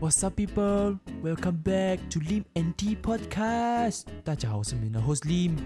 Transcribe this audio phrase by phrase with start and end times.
[0.00, 0.98] What's up, people?
[1.22, 4.04] Welcome back to Lim and T Podcast.
[4.24, 5.58] 大家好，我是你们的 host Lim。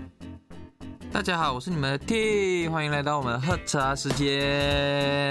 [1.13, 5.31] 大家好，我是你们的 T，欢迎来到我们的喝茶时间。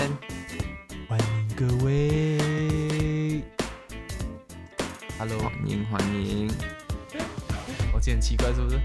[1.09, 3.43] 欢迎各位。
[5.19, 6.49] Hello，欢迎欢迎，
[7.93, 8.79] 我今天很奇怪是不是？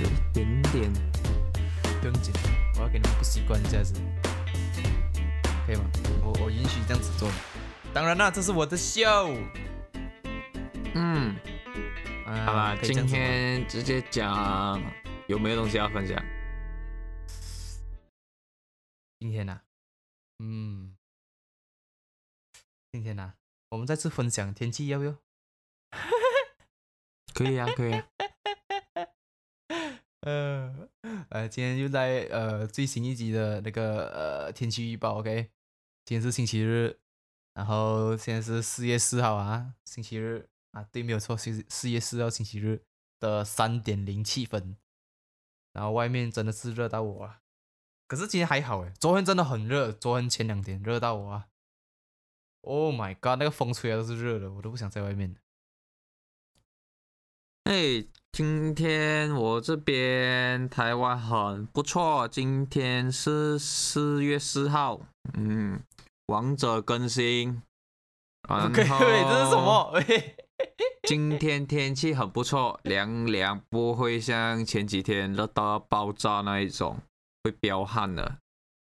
[0.00, 0.90] 有一点点，
[2.00, 2.32] 不用紧，
[2.76, 3.92] 我要给你们不习惯这样子，
[5.66, 5.82] 可以吗？
[6.24, 7.28] 我我允许这样子做。
[7.94, 9.02] 当然啦，这是我的秀。
[10.94, 11.34] 嗯，
[12.26, 14.80] 啊好啦，今天直接讲
[15.26, 16.22] 有没有东西要分享？
[19.18, 19.60] 今天呐、
[20.38, 20.96] 嗯，
[22.92, 23.34] 今天呐、
[23.70, 25.16] 我们再次分享天气要不要？
[27.34, 28.06] 可以啊，可以啊。
[30.22, 30.88] 呃
[31.30, 35.50] 呃，今天又在呃最新一集的那个呃天气预报，OK，
[36.04, 36.98] 今天是星期日，
[37.58, 40.48] 然后现在是四月四号啊，星期日。
[40.72, 42.82] 啊，对，没有错，是四月四号星期日
[43.18, 44.76] 的三点零七分，
[45.72, 47.40] 然后外面真的是热到我啊，
[48.06, 51.46] 可是今天还好诶，昨天真的很热，昨天前两天热到我啊
[52.60, 55.34] ，Oh my god，那个风吹来都是热的，我都不想在外面。
[57.64, 65.00] 哎，今天我这边台湾很不错，今天是四月四号，
[65.32, 65.82] 嗯，
[66.28, 67.62] 王者更新。
[68.48, 69.92] 然 OK，这是什么？
[71.06, 76.98] 今天天气很不错，凉凉，不会像前几天热到爆炸那一种，
[77.42, 78.38] 会飙汗的。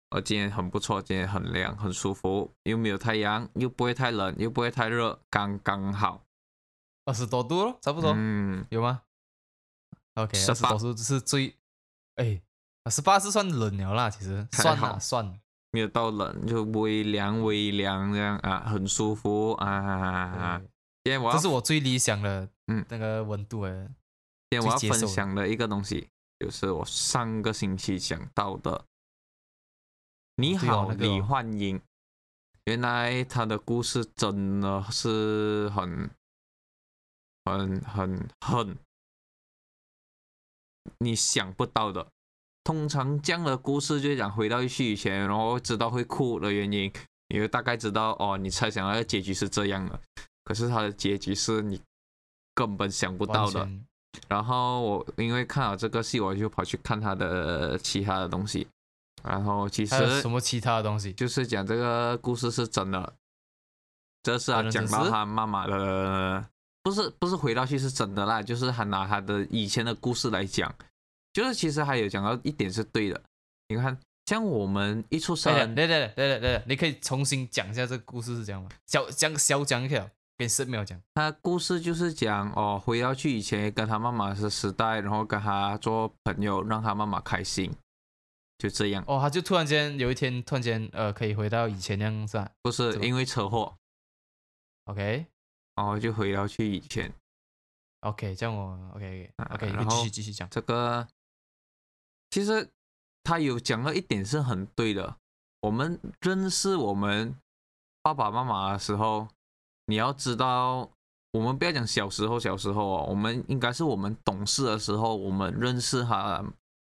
[0.09, 6.23] 而今天很不错，今天很凉，很舒服，又没有太阳，又不会太冷，又不会太热，刚刚好。
[7.05, 8.13] 二十多度了，差不多。
[8.15, 9.03] 嗯，有吗
[10.15, 11.55] ？OK，二十18多度是最，
[12.15, 12.41] 哎，
[12.89, 15.39] 十八是算冷了啦，其实算还好啦算。
[15.75, 20.57] 没有到冷，就微凉微凉这样啊，很舒服啊。
[20.57, 20.67] 对
[21.03, 23.71] 今天我要这是我最理想的，嗯那个温度哎。
[24.49, 26.07] 今天我要分享的一个东西，
[26.39, 28.85] 就是我上个星期讲到的。
[30.37, 31.81] 你好，李焕英。
[32.63, 36.09] 原来他的故事真的是很、
[37.43, 38.77] 很、很、很
[40.99, 42.07] 你想不到的。
[42.65, 46.91] 通常这样的故事就讲回到去以前，然后知道会哭的原因，
[47.29, 49.97] 你就大概知道哦，你猜想那个结局是这样的。
[50.43, 51.79] 可是他的结局是你
[52.53, 53.69] 根本想不到的。
[54.27, 58.67] 然后我因为看了这个戏，我就跑去看他的其他的东西。
[59.23, 61.13] 然后其实什么其他的东西？
[61.13, 63.13] 就是讲这个故事是真的，
[64.23, 66.47] 这是他讲到他妈妈的，
[66.81, 70.73] 不是不是回到去是真的啦，就是他拿他的以前的故事来讲，
[71.35, 73.21] 就是其实还有讲到一点是对的。
[73.67, 78.69] 你看，像我们一出生，对对对对对，你可以重新讲一下这个故事是这样吗？
[78.87, 80.97] 小讲小讲一下，跟十秒讲。
[81.13, 87.69] 他故事就是讲哦，回到去以前跟他妈妈的时代，然后跟他做朋友，让他妈妈开心，
[88.57, 89.03] 就这样。
[89.05, 93.75] 哦，他就突然间有一天突然间呃可以回到以前那样是吧不是因为车祸
[94.85, 95.25] ，？OK
[95.75, 97.11] 然后就回到去以前。
[98.01, 100.47] OK，这样我 OK 啊 OK，然你继续后继续讲。
[100.49, 101.05] 这个
[102.35, 102.69] 其实
[103.23, 105.15] 他有讲了一点是很对的。
[105.61, 107.33] 我们认识我们
[108.01, 109.29] 爸爸妈妈的时候，
[109.85, 110.91] 你要知道，
[111.31, 116.43] 我们不要讲小时候，小时候哦，我们应该是我们懂事的时候，我们认识他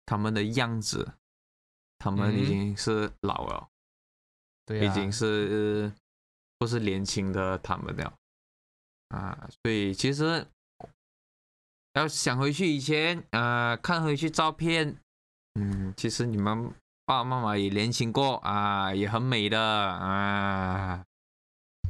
[0.05, 1.13] 他们的样子，
[2.01, 3.69] 他们已嗯经是老了，
[4.65, 5.93] 对啊，已经是
[6.59, 8.13] 不是年轻的他们了。
[9.11, 10.45] 啊，所以其实
[11.93, 14.99] 要想回去以前，呃，看回去照片，
[15.57, 16.71] 嗯，其实你们
[17.07, 21.03] 爸爸妈妈也年轻过啊，也很美的啊。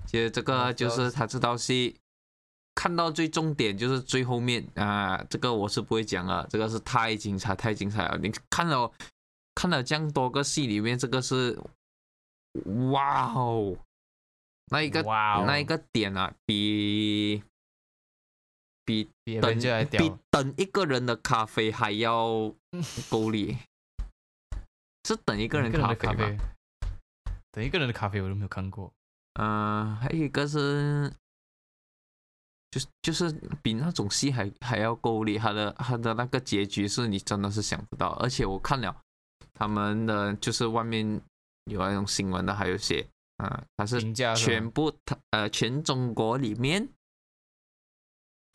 [0.06, 1.96] 其实这个就是他这道戏
[2.76, 8.16] 看到最重点就是最后面啊，这个我是不会讲了，这个是太精彩太精彩了。
[8.18, 8.88] 你看了
[9.54, 11.58] 看了这样多个戏里面，这个是
[12.92, 13.76] 哇哦，
[14.70, 17.42] 那一个那一个点啊，比
[18.86, 19.58] 比比等
[19.90, 20.12] 比。
[20.30, 22.54] 等一个人的咖啡还要
[23.10, 23.58] 够力，
[25.04, 26.38] 是等一个人咖啡吗？
[27.50, 28.92] 等一个人的咖啡我都没有看过。
[29.34, 31.12] 嗯、还有一个是，
[32.70, 33.30] 就是就是
[33.62, 38.96] 比那种戏还还要够力，他的他的那个结局是你真的是想不到，而且我看了
[39.52, 41.20] 他们的就是外面
[41.64, 43.06] 有那种新闻的，还有写
[43.38, 44.00] 啊、他是
[44.34, 46.88] 全部他呃全中国里面，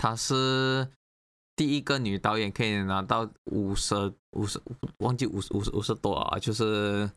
[0.02, 0.92] 她是
[1.56, 4.60] 第一个女导演可以拿到五十五十
[4.98, 7.08] 忘记五十五十五十多啊，就是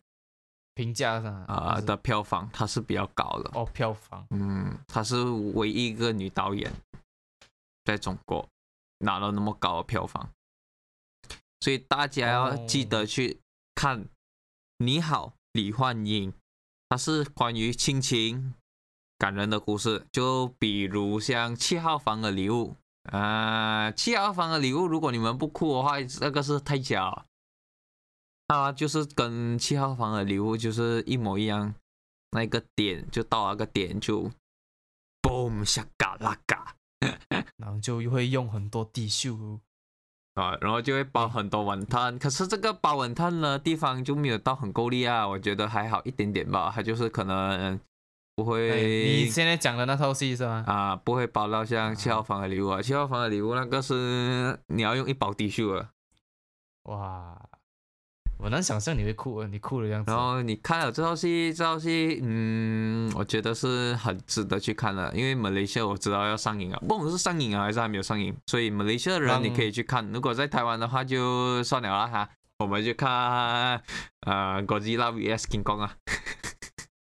[0.75, 3.51] 评价上啊、就是的票房，她是比较高的。
[3.55, 4.27] 哦票房。
[4.29, 5.23] 嗯，她是
[5.55, 6.71] 唯一一个女导演
[7.85, 8.47] 在中国
[8.99, 10.29] 拿了那么高的票房，
[11.61, 13.41] 所以大家要记得去
[13.75, 14.05] 看
[14.77, 16.31] 《你好，李焕英》，
[16.91, 18.53] 它是关于亲情
[19.19, 22.75] 感人的故事，就比如像《七号房的礼物》
[23.17, 27.27] 啊，《七号房的礼物》，如果你们不哭的话，那个是太假了。
[28.49, 31.75] 它就是跟七号房的礼物就是一模一样，
[32.33, 34.31] 那个点就到那个点就
[35.23, 36.75] ，boom 下嘎啦嘎
[37.57, 39.61] 然后就会用很多滴秀，
[40.35, 42.19] 啊，然后就会包很多晚餐。
[42.19, 46.71] 可是这个包晚餐的地方就没有到很够力啊，我觉得还好一点点吧。
[46.75, 47.81] 它就是可能
[48.37, 50.65] 不哎会你现在讲的那套戏是吗？
[50.67, 55.89] 啊，不会包到像七号房的礼物啊，七号房的礼物那个是你要用一包滴秀的。
[56.85, 57.41] 哇，
[58.39, 60.21] 我能想象你会哭，你哭的样子然。
[60.21, 70.05] 后你看了这套戏，这套戏，嗯，我觉得是很值得去看的，因为马来西亚我知道要上映啊，不管是上映啊还是还没有上映，所以马来西亚的人你可以去看。
[70.13, 72.29] 如果在台湾的话就算了啦哈，
[72.59, 73.81] 我们就看
[74.27, 75.95] 呃《哥吉拉 VS King Kong》啊，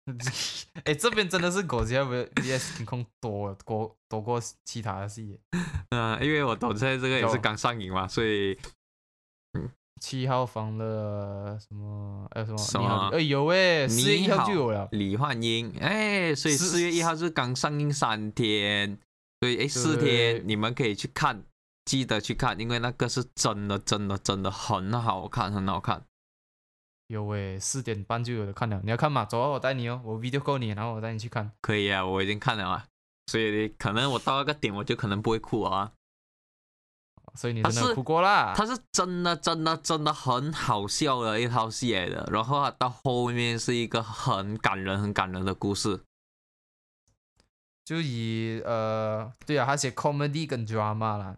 [0.84, 5.40] 哎，这边真的是狗家 VS 天空多过多过其他的戏耶。
[5.90, 8.56] 嗯、因为我懂现在这个也是刚上映嘛，所以
[10.00, 12.28] 七号房的什么？
[12.34, 12.58] 还有什么？
[12.58, 14.88] 什你好，么哎有哎，四月一号就有了。
[14.92, 18.98] 李焕英，哎，所以是四月一号是刚上映三天，
[19.40, 21.42] 所以哎四对天你们可以去看，
[21.84, 26.04] 记得去看，因为那个是真的真的真的很好看，很好看。
[27.08, 28.80] 有诶，四点半就有的看了。
[28.82, 29.24] 你要看吗？
[29.24, 31.50] 走啊，我带你哦，我 video call 你，然后我带你去看。
[31.60, 32.86] 可以啊，我已经看了啊，
[33.28, 35.92] 所以可能我到那个点我就可能不会哭啊。
[37.34, 38.54] 所以你真的哭过啦。
[38.56, 46.00] 他是真的真的真的很好笑的一套戏来的，然后它到后面是一个很感人很感人的故事。
[47.84, 51.36] 就以呃，对啊，他写 comedy 跟 drama 啦。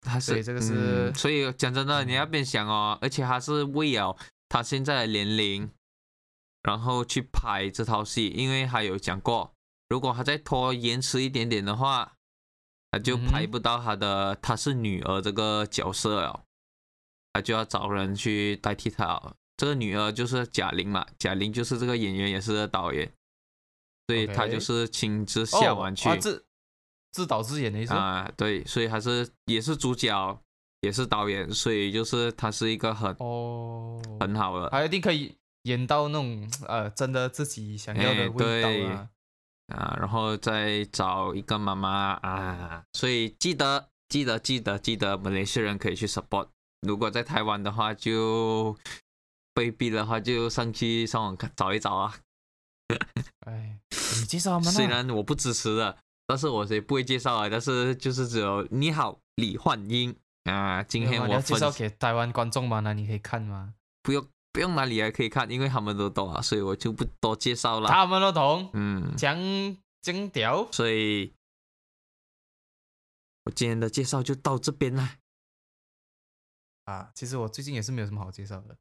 [0.00, 4.16] 他是这个是嗯所以讲真的，嗯你要边想哦，而且他是为了
[4.48, 5.70] 他现在的年龄，
[6.62, 9.52] 然后去拍这套戏，因为他有讲过，
[9.88, 12.16] 如果他再拖延迟一点点的话，
[12.90, 16.44] 他就拍不到他的他是女儿这个角色了，
[17.32, 19.36] 他就要找人去代替他了。
[19.56, 23.12] 这个女儿就是贾玲嘛，贾玲就是这个演员，也是导演，
[24.06, 26.08] 所以他就是亲自下完去。
[26.18, 26.46] 自
[27.12, 27.92] 自导自演的意思。
[27.92, 30.40] 啊，对，所以还是也是主角，
[30.80, 39.08] 也是导演，所以就是他是一个很哦，很好的他一定可以演到那种呃，真的自己想要哎的味道啊。
[39.68, 46.48] 啊，然后再找一个妈妈啊，所以记得记得记得记得，马来西亚人可以去 support。
[46.80, 48.78] 如果在台湾的话，就
[49.52, 52.14] 被逼的话就上去上网看找一找啊。
[53.40, 57.48] 哎，你介绍他们啊虽然我不支持的，但是我也不会介绍啊。
[57.50, 60.16] 但是就是只有你好李焕英
[60.52, 62.80] 啊，今天我要介绍给台湾观众吗？
[62.80, 63.74] 那你可以看吗？
[64.02, 67.88] 不用不用哪里还可以看，因为他们都懂啊，所以我就不多介绍了。
[67.88, 69.36] 他们都懂，嗯，讲
[70.00, 70.70] 讲屌。
[70.72, 71.34] 所以
[73.44, 75.18] 我今天的介绍就到这边啦。
[76.84, 78.76] 啊，其实我最近也是没有什么好介绍的，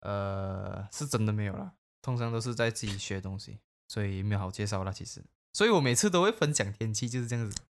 [0.00, 4.90] 呃，是真的没有啦，通常都是在自己学东西，所以没有好介绍啦。
[4.90, 5.22] 其实，
[5.52, 7.62] 所以我每次都会分享天气，就是这样子。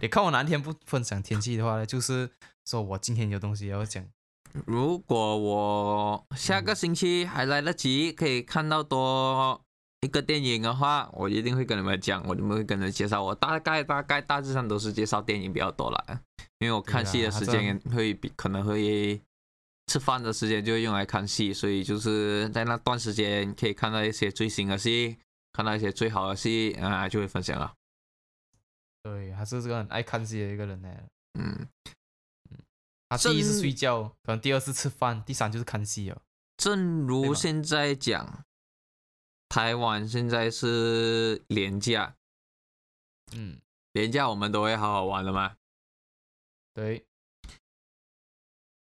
[0.00, 2.30] 你看我哪天不分享天气的话呢，就是
[2.64, 4.04] 说我今天有东西要讲。
[4.66, 9.60] 如果我下个星期还来得及，可以看到多
[10.00, 13.22] 一个电影的话，我一定会跟你们讲，我就会跟你们介绍。
[13.22, 16.04] 我大概大概大致上都是介绍电影比较多啦，
[16.58, 19.20] 因为我看戏的时间会比可能会
[19.86, 25.16] 吃饭的时间就会用来看戏，所以就是在那段时间可以看到一些最新的戏，
[25.52, 27.72] 看到一些最好的戏啊，就会分享了。
[29.02, 30.88] 对，还是这个很爱看戏的一个人呢。
[31.38, 31.66] 嗯，
[33.08, 36.20] 他第一次睡觉，可能第二次吃饭，第三就是看戏哦。
[36.56, 38.44] 正如现在讲，
[39.48, 42.14] 台湾现在是廉价，
[43.32, 43.58] 嗯，
[43.92, 45.56] 廉价我们都会好好玩的嘛。
[46.74, 47.04] 对，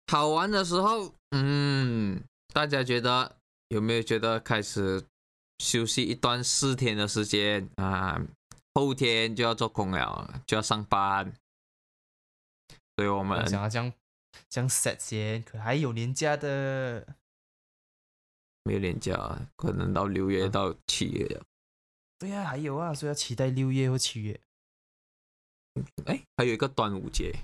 [0.08, 3.36] 好玩的时候，嗯，大家觉得
[3.68, 5.04] 有没有觉得开始
[5.58, 8.20] 休息一段四天的时间啊？
[8.74, 11.32] 后天就要做工了，就要上班，
[12.96, 13.92] 所以我我们想要这样
[14.48, 17.16] 这样 set 先，可还有年假的。
[18.64, 21.44] 没有年假，可能到六月啊到七月了。
[22.16, 24.40] 对呀、还有啊，所以要期待六月或七月。
[26.06, 27.34] 哎，还有一个端午节，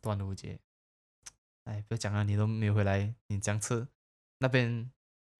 [0.00, 0.58] 端午节。
[1.64, 3.86] 哎，不要讲了，你都没有回来，你这样吃，
[4.38, 4.90] 那边，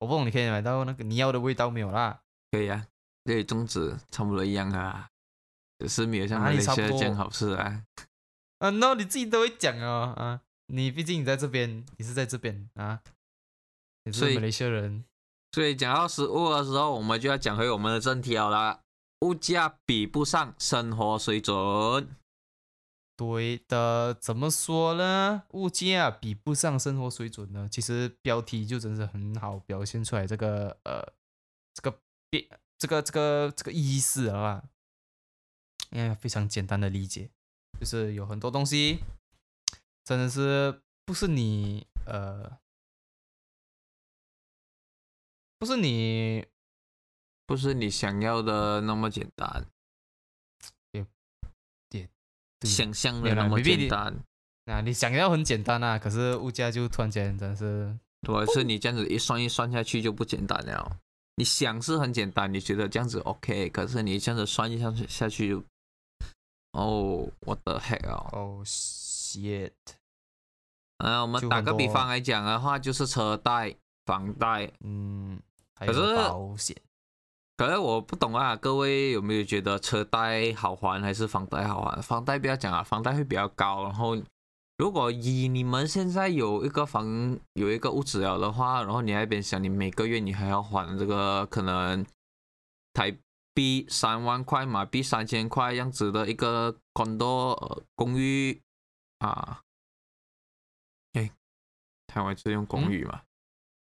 [0.01, 2.23] 我不懂你可以买到那个你要的味道没有啦？
[2.51, 2.87] 可以啊，
[3.31, 5.09] 这里粽子差不多一样啊，
[5.79, 7.85] 只是没有像马来西亚这样好吃啊。
[8.59, 13.01] 啊，那你自己都会讲哦啊，你毕竟你在这边，你是在这边啊，
[14.03, 15.05] 你所以是马来西亚人，
[15.53, 18.81] 所以讲到食物的时候，我们就要讲回我们的正题好了。
[19.21, 21.55] 物价比不上生活水准，
[23.17, 25.45] 对的，怎么说呢？
[25.51, 27.69] 物价比不上生活水准呢？
[27.71, 31.13] 其实标题就真是很好表现出来这个呃
[31.75, 32.45] 这个变
[32.81, 34.65] 这个这个这个意思了啦。
[35.91, 37.29] 哎，非常简单的理解，
[37.79, 39.01] 就是有很多东西
[40.03, 42.59] 真的是不是你呃
[45.59, 46.47] 不是你
[47.45, 49.67] 不是你想要的那么简单，
[51.91, 52.09] 对
[52.63, 54.25] 想象的那么简单。
[54.65, 61.01] 啊，你想要很简单啊，可是物价就突然间真的是如果是你这样子一算一算下去就不简单了。
[61.41, 65.65] 你想是很简单，你觉得这样子 OK，可是你这样子算一下下去就，
[66.73, 68.29] 哦，我的 heck 哦。
[68.33, 69.73] 哦 shit。
[70.99, 74.71] 嗯，我们打个比方来讲的话，就是车贷、房贷。
[74.81, 75.41] 嗯，
[75.77, 76.77] 还可是保险，
[77.57, 82.03] 可是我不懂啊，各位有没有觉得车贷好还还是房贷好还？
[82.03, 83.85] 房贷不要讲啊，房贷会比较高。
[83.85, 84.15] 然后，
[84.81, 92.03] 如果以你们现在有一个房有一个屋子了的话，然后你那边想，你每个月你还要还这个可能
[92.95, 93.15] 台
[93.53, 98.59] 币三万块、马币三千块样子的一个 condo、呃、公寓
[99.19, 99.61] 啊，
[101.13, 101.31] 哎，
[102.07, 103.21] 台湾是用公寓嘛？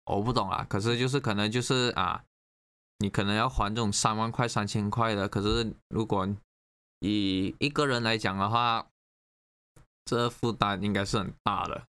[0.04, 2.22] 我不懂啊，可是就是可能就是啊，
[3.00, 6.28] 你可能要还这种三万块、三千块的，可是如果
[7.00, 8.86] 以一个人来讲的话，
[10.04, 11.86] 这负担应该是很大的。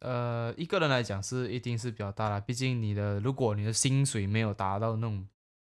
[0.00, 5.28] 呃，一个人来讲是一定是比较大啦，毕竟你的如果你的薪水没有达到那种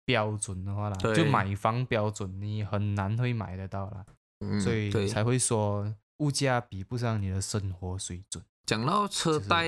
[0.05, 4.05] 标准的话啦，就对买房标准你很难会买得到啦，
[4.39, 5.07] 嗯，所以对。
[5.07, 8.43] 才会说物价比不上你的生活水准。
[8.67, 9.67] 讲到车就是贷，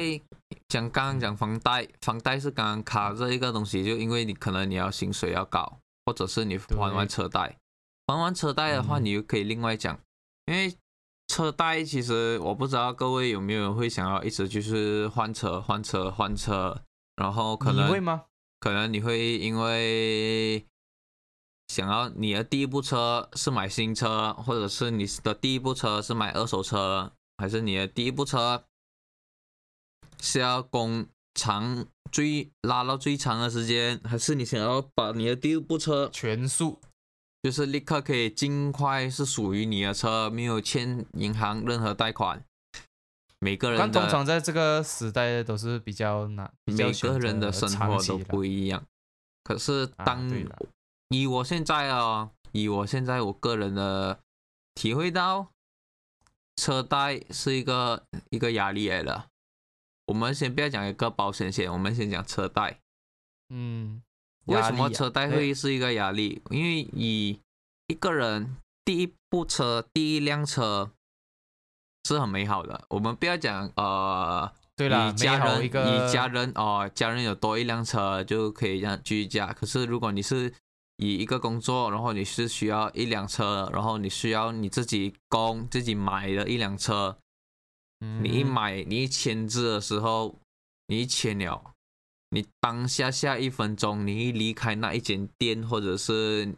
[0.68, 7.58] 讲刚刚讲房贷，房贷是刚刚卡这一个东西，就因为你可能你要薪水要高，或者是你还完对车贷，
[8.06, 10.00] 还完车贷的话，嗯你又可以另外讲，
[10.46, 10.72] 因为
[11.31, 16.81] 车贷其实我不知道各位有没有人会想要一直就是换车换车换车，
[17.15, 18.25] 然后可能你会吗？
[18.59, 20.65] 可能你会因为
[21.69, 28.65] 想要你的第一部车是买新车，或者是你的第一部车是买二手车，还是你的第一部车
[30.19, 36.81] 是要供长最拉到最长的时间，还是你想要把你的第一部车全数
[37.41, 42.43] 就是立刻可以尽快是属于你的车，没有欠银行任何贷款。
[43.39, 48.83] 每个人但通常在这个时代都是比较难，比较每个人的生活都不一样。
[49.43, 50.29] 可是啊当、
[51.07, 54.19] 以我现在啊，以我现在我个人的
[54.75, 55.48] 体会到，
[56.55, 59.25] 车贷是一个一个压力来了。
[60.05, 62.79] 我们先不要讲一个保险险，我们先讲车贷。
[63.50, 64.03] 嗯，
[64.45, 66.41] 为什么车贷会是一个压力？
[66.50, 67.39] 因为以
[67.88, 70.91] 一个人第一部车、第一辆车
[72.03, 72.86] 是很美好的。
[72.89, 79.53] 我们不要讲呃，对了，以家人以家人哦，家人有多一辆车就可以这样居家。
[79.53, 80.53] 可是如果你是
[80.98, 87.17] 以一个工作，然后你是需要一辆车，然后你需要你自己供自己买的一辆车，
[88.00, 90.39] 你一嗯买你一签字的时候，
[90.88, 91.71] 你一签了，
[92.33, 96.55] 你当下下一分钟你一离开那一间店或者是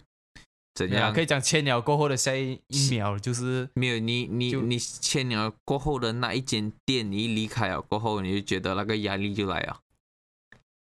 [0.76, 9.80] 怎样可，以讲千鸟过后的下一一秒就是没有你你你千鸟过后的那一间店，你一离开了过后，你就觉得那个压力就来了。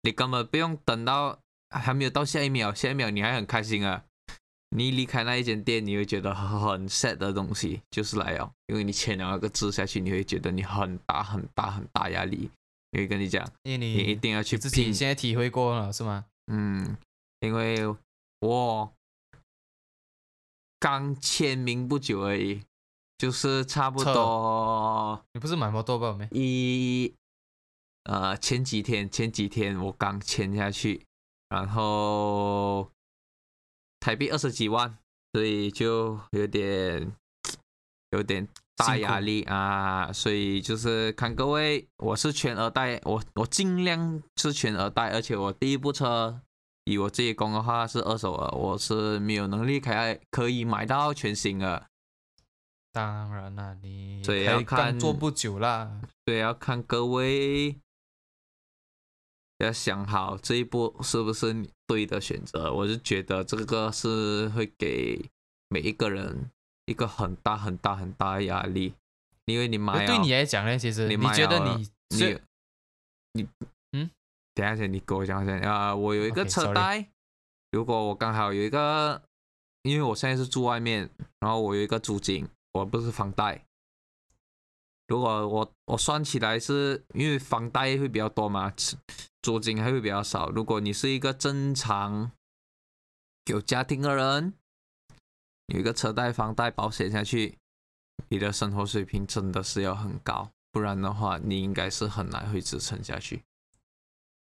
[0.03, 1.37] 你根本不用等到
[1.69, 4.03] 还没有到下一秒，下一秒你还很开心啊。
[4.75, 12.49] 你一离开那一间店，你会觉得很 sad 的东西就是来了，因为你签了那个字下去，你会觉得你很大很大很大压力。
[12.91, 16.25] 我会跟你讲，因为你一定要去你自己现在体会过了是吗？
[16.47, 16.97] 嗯，
[17.39, 17.87] 因为
[18.39, 18.93] 我
[20.79, 22.63] 刚签名不久而已，
[23.17, 26.11] 就是差不多你不是买摩托吧？
[26.13, 26.27] 没？
[26.31, 27.13] 一
[28.03, 31.05] 呃前几天前几天我刚签下去，
[31.47, 32.91] 然后
[34.01, 34.97] 台币二十几万，
[35.31, 37.15] 所以就有点
[38.09, 38.47] 有点
[38.81, 46.41] 大压力啊，所以就是看各位，我是全额贷，我我尽量是全额贷，而且我第一部车
[46.85, 51.87] 以我自己工的话是二手的，我是没有能力开可以买到全新的，
[52.91, 56.01] 当然了，你所以要看刚做不久啦。
[56.25, 57.75] 对要看各位
[59.57, 62.73] 要想好这一步是不是你对的选择。
[62.73, 65.29] 我是觉得这个是会给
[65.69, 66.49] 每一个人
[66.91, 68.93] 一个很大很大很大的压力，
[69.45, 72.37] 因为你买对你来讲呢，其实你你觉得你你
[73.33, 73.47] 你
[73.93, 74.09] 嗯，
[74.53, 77.07] 等一下先，你给我讲先啊、我有一个车贷
[77.71, 79.23] 如果我刚好有一个，
[79.83, 83.65] 因为我现在是住外面，然后我有一个租金，我不是房贷。
[85.07, 88.73] 如果我我算起来是因为房贷会比较多嘛，
[89.41, 90.49] 租金还会比较少。
[90.49, 92.31] 如果你是一个正常
[93.45, 94.53] 有家庭的人，
[95.71, 97.57] 有一个车贷、房贷、保险下去，
[98.27, 103.43] 你的生活水平真的是要很高，不然的话，你应该是很难会支撑下去。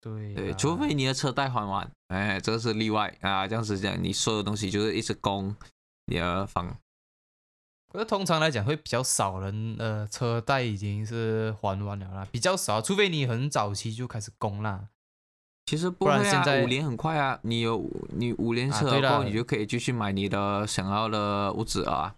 [0.01, 3.49] 对对，啊除非你的车贷还完，哎，这个是例外啊。
[3.49, 5.57] 这样子讲，你所有东西就是一直供
[6.05, 6.79] 你的房。
[7.91, 14.91] 可是通常来讲会比较少人，呃，车贷已经是还完了啦，比较少，除非你很早期就开始供啦。
[15.67, 17.39] 其实不会啊，现在五年很快啊。
[17.43, 22.15] 你有你五年车后，你就可以继续买你的想要的屋子啊。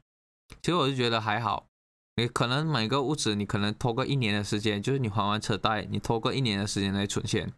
[0.62, 1.66] 其实我就觉得还好，
[2.16, 7.52] 你可能买个屋子，你可能拖个一年的时间，就是你还完车贷，你拖个一年的时间来存钱，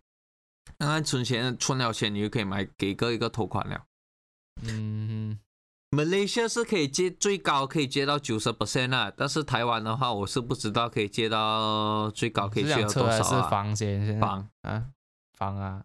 [0.78, 3.82] 那存钱存了钱，你就可以买给个一个头款了。
[4.62, 5.38] 嗯
[5.90, 13.42] ，Malaysia 是可以借最高可以借到九十 percent 啊，但是台湾的话，我是不知道可以借到最高可以是借到多少啊？
[13.48, 14.20] 房先？
[14.20, 14.84] 房啊，
[15.40, 15.82] 房啊，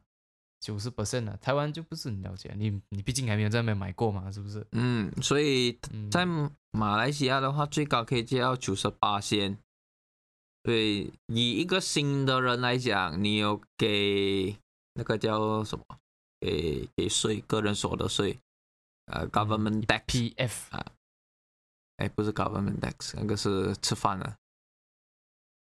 [0.59, 4.67] 九十 percent 啊，台湾就不是很了解，你你毕竟还没有在那边买过嘛，是不是？
[4.73, 6.25] 嗯，所以嗯，在
[6.71, 9.57] 马来西亚的话，最高可以借到九十八仙。
[10.61, 14.57] 对，以一个新的人来讲，你有给
[14.95, 15.85] 那个叫什么？
[16.41, 18.39] 给给税，个人所得税，
[19.05, 20.85] 呃，government tax，PF 啊
[21.97, 24.35] 哎，不是 government tax，那个是吃饭的，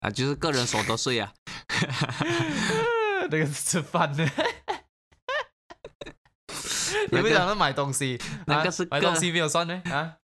[0.00, 1.34] 啊，就是个人所得税啊。
[3.32, 4.24] 那个是吃饭呢。
[7.10, 10.18] 你那个们讲的买东西，啊那个是个买东西没有算呢啊？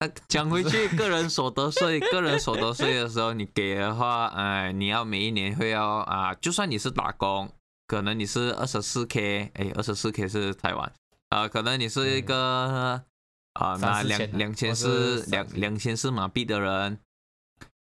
[0.00, 7.52] 那讲回去，个人所得税，个人所得税的时候，你给的话，呃，你要每一年会要啊、就算你是打工，
[7.86, 10.92] 可能你是二十四 k，哎，二十四 k 是台湾，
[11.30, 13.04] 啊、可能你是一个
[13.54, 17.00] 啊、拿两两千四是两两千四马币的人，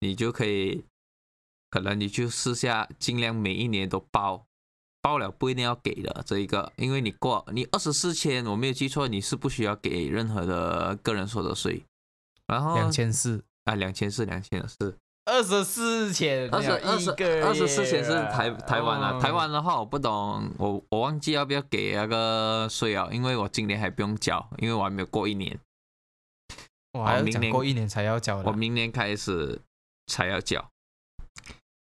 [0.01, 0.85] 你就可以，
[1.73, 4.45] 可能你就试下尽量每一年都报。
[5.01, 11.83] 报了不一定要给的这一个，因为你过你二十四千，我没有记错，你是不需要给任何的个人所得税。
[12.47, 17.11] 然后两千四，啊，两千四，两千四，二十四千，二十二十
[17.43, 19.17] 二十四千是台台湾啊。
[19.17, 25.59] 哦台湾的话我不懂，我我忘记要不要给那个税啊，因为我今年还不用交，因为我还没有过一年，
[26.93, 28.53] 我还要讲明年过一年才要交我。
[28.53, 29.61] 明年开始
[30.07, 30.65] 才要交。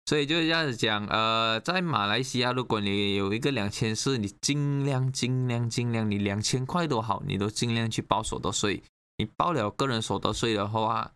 [0.07, 8.81] 所以就是这样子讲，呃，在马来西亚，如果你有一个两千四，你尽量尽量尽量，你两千块都好，你都尽量去报所得税。
[9.17, 11.11] 你报了个人所得税的话，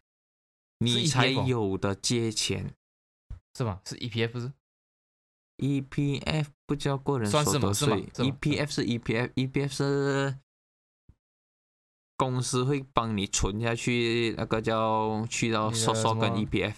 [0.80, 2.74] 你才哦有的借钱。
[3.58, 3.80] 是吗？
[3.86, 4.52] 是 EPF 不是
[5.60, 10.38] ？EPF 不叫个人所得税，EPF 是 EPF，EPF 是
[12.18, 16.76] 公司会帮你存下去，那个叫去到你的收收跟 EPF。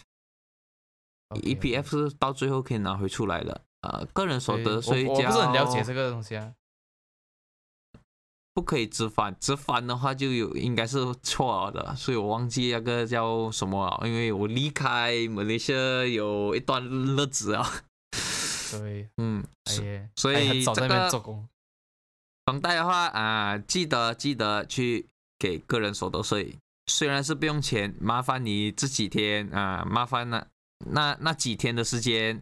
[1.33, 3.61] OK，EPF 是到最后可以拿回出来的。
[3.81, 6.53] 呃，个人所得税我我不是很了解这个东西啊。
[8.53, 17.67] 不可以直返，直返的话就有应该是错了的，所以我忘记那个叫什么了，因为我离开马来西亚有一段日子啊。
[18.71, 21.45] 对，嗯，哎，所以还很早在那边这个。
[22.45, 25.07] 房贷的话啊，记得记得去
[25.39, 30.45] 给个人所得税，虽然是不用钱，麻烦你这几天啊，麻烦那
[30.87, 32.41] 那那几天的时间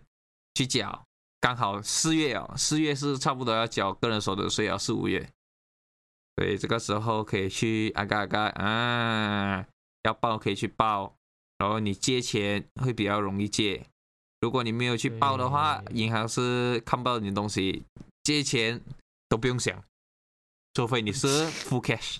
[0.56, 1.06] 去缴，
[1.39, 5.30] 刚好四月哦，四月是差不多要缴个人所得税啊，四五月，
[6.36, 9.67] 所以这个时候可以去阿嘎啊嘎啊，
[10.04, 11.15] 要报可以去报，
[11.58, 13.86] 然后你借钱会比较容易借，
[14.39, 17.84] 如果你没有去报的话，银行是看不到你的东西，
[18.23, 18.82] 借钱
[19.30, 19.84] 都不用想，
[20.73, 21.27] 除非你是
[21.67, 22.17] full cash。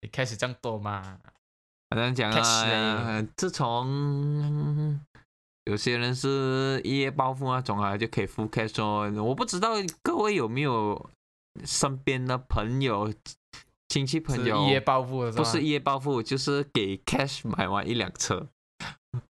[0.00, 1.18] 你开始这样多嘛？
[1.94, 5.00] 好像讲啊，自从
[5.64, 9.08] 有些人是一夜暴富那种啊，就可以 full cash 哦。
[9.22, 11.08] 我不知道各位有没有
[11.64, 13.14] 身边的朋友、
[13.88, 18.48] 亲戚朋友，是一夜暴富的，不是一夜暴富，就是给 cash 买完一辆车。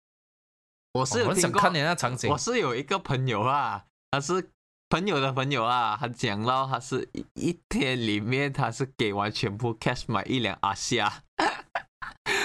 [0.99, 2.39] 我是哦有听过，我想看你那场景我。
[2.39, 4.49] 是有一个朋友啊，他是
[4.89, 11.24] 朋友的朋友啊，他讲到他是一一天里面他是给完全部 cash 买一辆阿夏，啊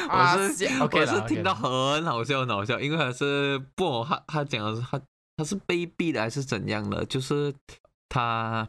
[0.10, 5.00] 我是我是听到很好笑很好笑，因为他是不他他讲的是他
[5.38, 7.06] 他是被逼的还是怎样的？
[7.06, 7.54] 就是
[8.10, 8.68] 他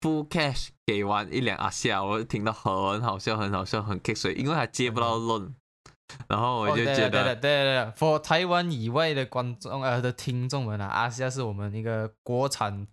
[0.00, 5.52] full cash 给完一辆阿夏，我听到很好笑，很好笑，很 kick 水，因为他接不到 loan，
[6.28, 12.86] 然后我就觉得，对对对，for 台湾以外的观众呃的听众们啊，阿夏是我们一个国产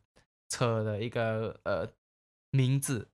[0.49, 1.87] 车的一个呃
[2.51, 3.07] 名字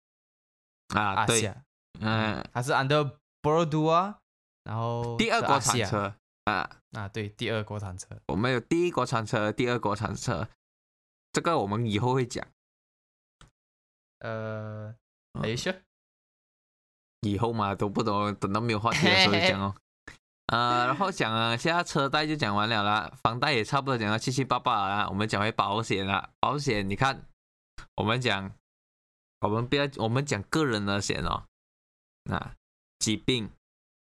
[0.96, 1.64] 啊，对，阿夏，
[2.00, 4.20] 嗯，它是 under Bordeaux 啊，
[4.64, 10.48] 然后第二国产车啊，啊，对，第二国产车，我们有第一国产车，第二国产车，
[11.32, 12.46] 这个我们以后会讲，
[14.20, 15.42] 呃，嗯。
[15.42, 15.72] 等一下，
[17.22, 19.76] 以后嘛都不懂，等到没有话题的时候就讲哦。
[20.48, 25.10] 呃， 然后讲啊，现在车贷就讲完了啦，房贷也差不多讲到七七八八了啦。
[25.10, 27.22] 我们讲回保险啦，保险你看，
[27.98, 28.52] 我们讲，
[29.42, 31.44] 我们不要，我们讲个人的险哦，
[32.24, 32.56] 那
[33.00, 33.50] 疾病、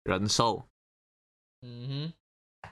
[0.04, 0.66] 人寿，
[1.62, 2.14] 嗯哼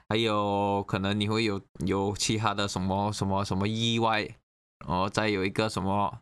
[0.08, 4.22] 还有可能你会有有其他的什么什么什么意外，
[4.86, 6.20] 然后再有一个什么。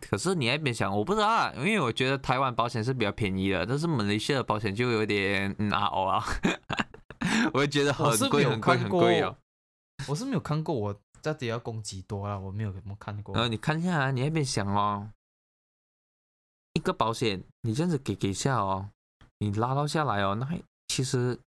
[0.00, 6.24] 可是你那边想，我不知道啊，因为我觉得台湾保险是比较便宜的，但是马来西亚的保险就有点嗯啊哦啊，
[7.54, 9.34] 我觉得很贵很贵很贵哦。，
[10.08, 12.38] 我是没有看过，我到底要供几多啊？
[12.38, 13.42] 我没有怎么看过然。
[13.42, 15.08] 后你看一下啊，你那边想哦，
[16.74, 18.90] 一个保险你这样子给给下哦，
[19.38, 21.38] 你拉到下来哦，那还其实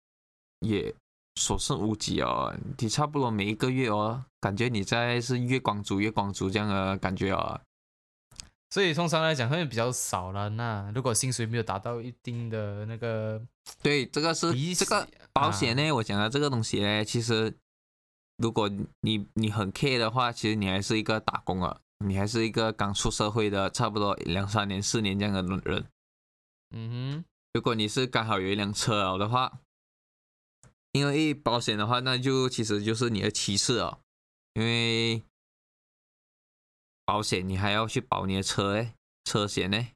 [0.61, 0.93] 也
[1.35, 2.53] 所剩无几哦。
[2.79, 7.61] 你差不多每一个月哦，感觉你在是月光族月光族这样的感觉哦。
[8.69, 10.49] 所以通常来讲会比较少了。
[10.49, 13.41] 那如果薪水没有达到一定的那个
[13.81, 17.55] 对，这个是比这个保险啊呢，我讲的这个东西呢，其实
[18.37, 18.69] 如果
[19.01, 25.85] 你你很 care 的话，其实你还是一个打工啊，你还是一个刚出社会的，差不多两三年、四年这样的人。
[26.75, 29.59] 嗯哼如果你是刚好有一辆车了的话，
[30.91, 33.99] 因为保险的话，那就其实就是你的歧视哦，
[34.53, 35.23] 因为
[37.05, 39.87] 保险你还要去保你的车诶，车险呢。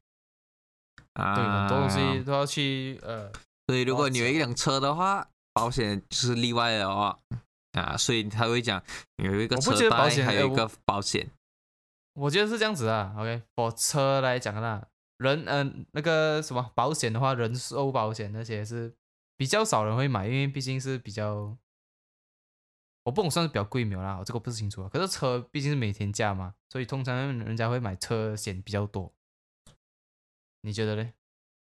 [1.12, 3.30] 啊，对，很多东西啊，都要去呃，
[3.66, 7.18] 所以如果你有一辆车的话，保险就是例外的哦。
[7.72, 8.82] 啊，所以他会讲
[9.16, 11.30] 有一个车贷，还有一个保险。
[12.14, 13.14] 我觉得是这样子啊。
[13.16, 14.86] OK，我车来讲啦，
[15.18, 18.94] 人嗯、呃、那个什么保险的话，人寿保险那些是
[19.36, 21.56] 比较少人会买，因为毕竟是比较，
[23.04, 24.90] 我不懂算是比较贵没有啦，我这个不是清楚啊。
[24.92, 29.12] 可是车毕竟是每天价嘛，所以通常人家会买车险比较多。
[30.62, 31.14] 你觉得嘞？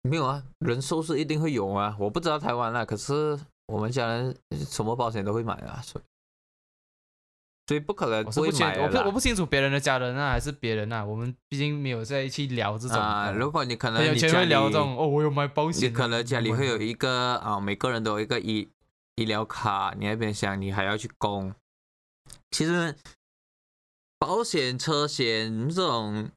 [0.02, 6.04] 没有啊，人寿是一定会有啊，我不知道台湾啦，可是我们家人什么保险都会买啊，所以
[7.68, 13.26] 所以不可能我不清我不买的啦我不清楚别人的家人啊，还是别人啊，我们毕竟没有在一起聊这种啊。
[13.26, 18.68] 呃如果你可能你会聊这种哦，我有买保险你，可能家里会有一个啊，每个人都有一个医
[19.14, 21.54] 医疗卡，你那边想你还要去供。
[22.50, 22.96] 其实
[24.18, 26.30] 保险、车险这种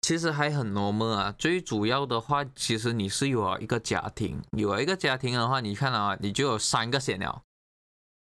[0.00, 1.34] 其实还很 normal 啊。
[1.38, 7.42] 最主要的话，其实你是有了一个家庭，有了一个家庭的话，你看啊，你就有三个险了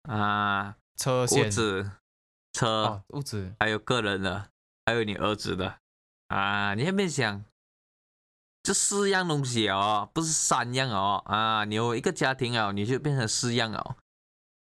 [0.08, 1.92] 啊，屋车险子、
[2.52, 4.48] 车，哦，屋子还有个人的，
[4.86, 5.78] 还有你儿子的
[6.28, 6.74] 啊。
[6.74, 7.44] 你那边想，
[8.62, 11.64] 这四样东西哦，不是三样哦啊。
[11.64, 13.96] 你有一个家庭哦，你就变成四样哦，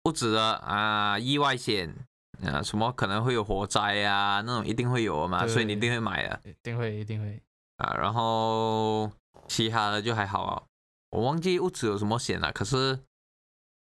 [0.04, 1.96] 不止的啊，意外险
[2.44, 7.42] 啊，什么可能会有火灾啊，那种一定会有的嘛，所以你一定会买的一定会一定会。
[7.78, 7.96] 啊。
[7.98, 9.10] 然后
[9.48, 10.68] 其他的就还好哦，
[11.12, 13.00] 我忘记屋子有什么险了，可是。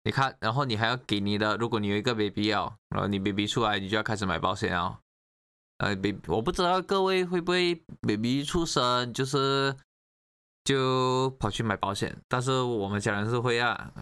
[0.05, 4.99] 你看，然后你还要给你的，如果你有一个 baby 哦，然后你 baby 出来，你就要开始买保险哦。
[5.79, 9.75] 呃，baby，我不知道各位会不会 baby 出生就是
[10.65, 13.93] 就跑去买保险，但是我们家人是会啊，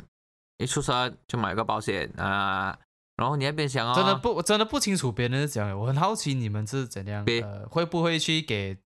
[0.58, 2.78] 一出生就买个保险啊。
[3.16, 8.78] 然后你那边想哦，真的不，我真的不清楚别人是怎样，我很好奇你们是怎样，呃，会不会去给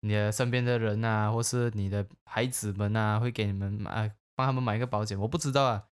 [0.00, 5.16] 你的身边的人啊，或是你的孩子们啊，会给你们买，帮他们买一个保险？
[5.20, 5.84] 我不知道啊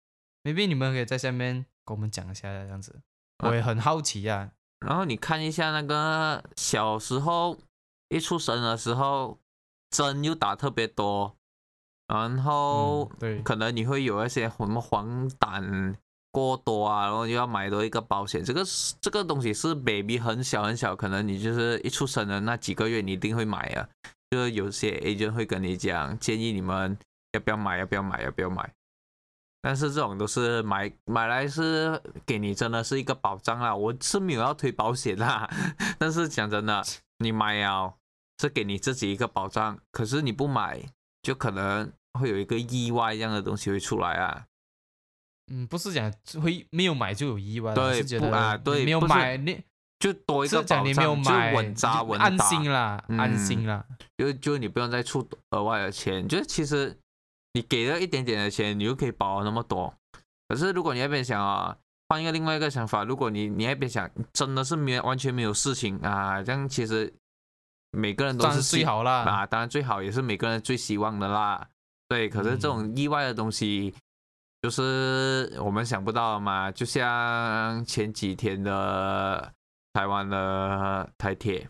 [0.46, 3.00] ，maybe 你们可以在下面跟我们讲一下这样子，
[3.38, 4.50] 啊我也很好奇啊。
[4.86, 7.58] 然后你看一下那个小时候
[8.08, 9.38] 一出生的时候，
[9.90, 11.34] 针又打特别多，
[12.06, 15.94] 然后嗯对可能你会有一些什么黄疸
[16.30, 18.44] 过多啊，然后又要买多一个保险。
[18.44, 23.88] 这个是这个东西是 baby 很小很小，可能你就是一出生的那几个月你一定会买啊。
[24.30, 26.98] 就是有些 agent 会跟你讲，建议你们
[27.32, 28.70] 要不要买，要不要买，要不要买。
[29.66, 35.50] 但是这种都是买买来是给你真的是一个保障啦，我是没有要推保险啦，
[35.98, 36.84] 但是讲真的，
[37.18, 37.92] 你买啊
[38.40, 40.80] 是给你自己一个保障，可是你不买
[41.20, 44.44] 就可能会有一个意外这样的东西会出来啊。
[45.50, 49.64] 嗯，不是讲会没有买就有意外啦，对是觉得不啊对没有不买，你
[49.98, 53.84] 就多一个保是讲你没有障，就，稳扎稳打安，心啦，安嗯心啦。
[54.16, 56.96] 就就你不用再出额外的钱，就是其实
[57.56, 59.94] 你给了一点点的钱，你就可以保那么多。
[60.46, 61.74] 可是如果你那边想啊，
[62.06, 67.10] 换一个另外一个想法，如果你你那边想真的是没完全没有事情啊，这样其实
[67.92, 71.66] 每个人都是最好啦，啊，当然最好也是每个人最希望的啦。
[72.08, 73.94] 对，可是这嗯种意外的东西，
[74.60, 76.70] 就是我们想不到的嘛。
[76.70, 79.50] 就像前几天的
[79.94, 81.66] 台湾的台铁，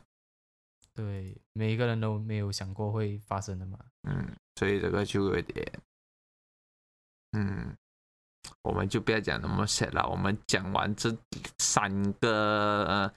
[0.96, 3.78] 对，每一个人都没有想过会发生的嘛。
[4.08, 5.80] 嗯，所以这个就有点，
[7.32, 7.76] 嗯，
[8.62, 10.08] 我们就不要讲那么 sad 了。
[10.08, 11.14] 我们讲完这
[11.58, 13.12] 三个、呃、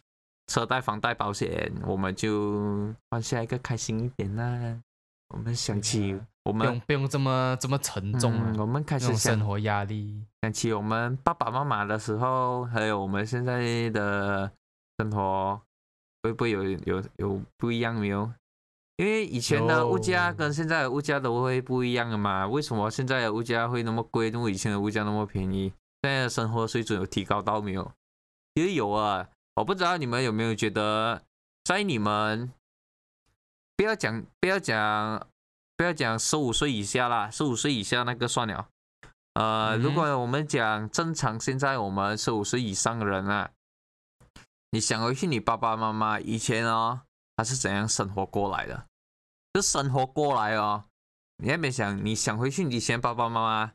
[0.47, 4.81] 车贷、房贷、保险，我们就换下一个开心一点啦。
[5.29, 10.25] 我们想起啊我们不用不用这么这么沉重啊嗯，我们开始生活压力。
[10.41, 14.51] 想起我们爸爸妈妈的时候，还有我们现在的
[14.97, 15.61] 生活，
[16.23, 18.31] 会不会有有有不一样没有？
[18.97, 22.45] 因为以前的物价跟现在的物价都会不一样的嘛。
[22.45, 24.29] 为什么现在的物价会那么贵？
[24.29, 25.71] 那么以前的物价那么便宜？
[26.01, 27.91] 现在的生活水准有提高到没有？
[28.55, 31.21] 其实有啊，我不知道你们有没有觉得，
[31.63, 32.51] 在你们
[33.77, 35.27] 不要讲不要讲
[35.77, 38.67] 不要讲十五岁以下啦，十五岁以下那个算了。
[39.35, 43.49] 呃，嗯如果我们讲正常，现在我们十五岁以上的人啊，
[44.71, 47.01] 你想回去你爸爸妈妈以前哦，
[47.35, 48.87] 他是怎样生活过来的？
[49.53, 50.85] 就生活过来哦，
[51.37, 53.73] 你那边想，你想回去你以前爸爸妈妈，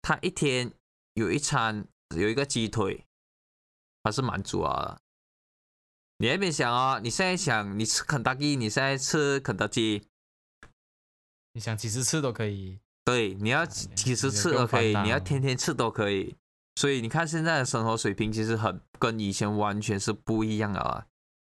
[0.00, 0.72] 他一天
[1.14, 3.06] 有一餐有一个鸡腿，
[4.04, 5.00] 他是满足啊。
[6.18, 10.08] 你那边想哦，你现在想你吃肯德基，你现在吃肯德基，
[11.52, 12.78] 你想几十次都可以。
[13.04, 16.36] 对，你要啊几十次都可以，你要天天吃都可以。
[16.78, 21.06] 所以你看现在的生活水平其实很跟以前完全是不一样的啊。